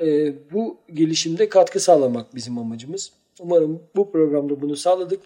[0.00, 3.12] e, bu gelişimde katkı sağlamak bizim amacımız.
[3.40, 5.20] Umarım bu programda bunu sağladık.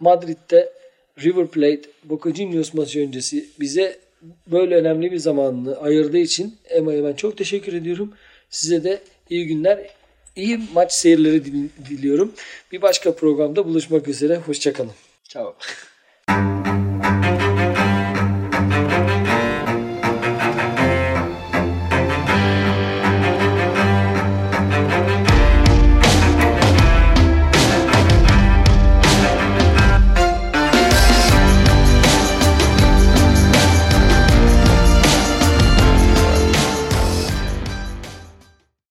[0.00, 0.72] Madrid'de
[1.18, 3.98] River Plate Boca Juniors maçı öncesi bize
[4.46, 8.12] böyle önemli bir zamanını ayırdığı için Emma'ya ben çok teşekkür ediyorum.
[8.50, 9.00] Size de
[9.30, 9.90] iyi günler,
[10.36, 12.32] iyi maç seyirleri dil- diliyorum.
[12.72, 14.36] Bir başka programda buluşmak üzere.
[14.36, 14.92] Hoşçakalın.
[15.28, 15.54] Ciao.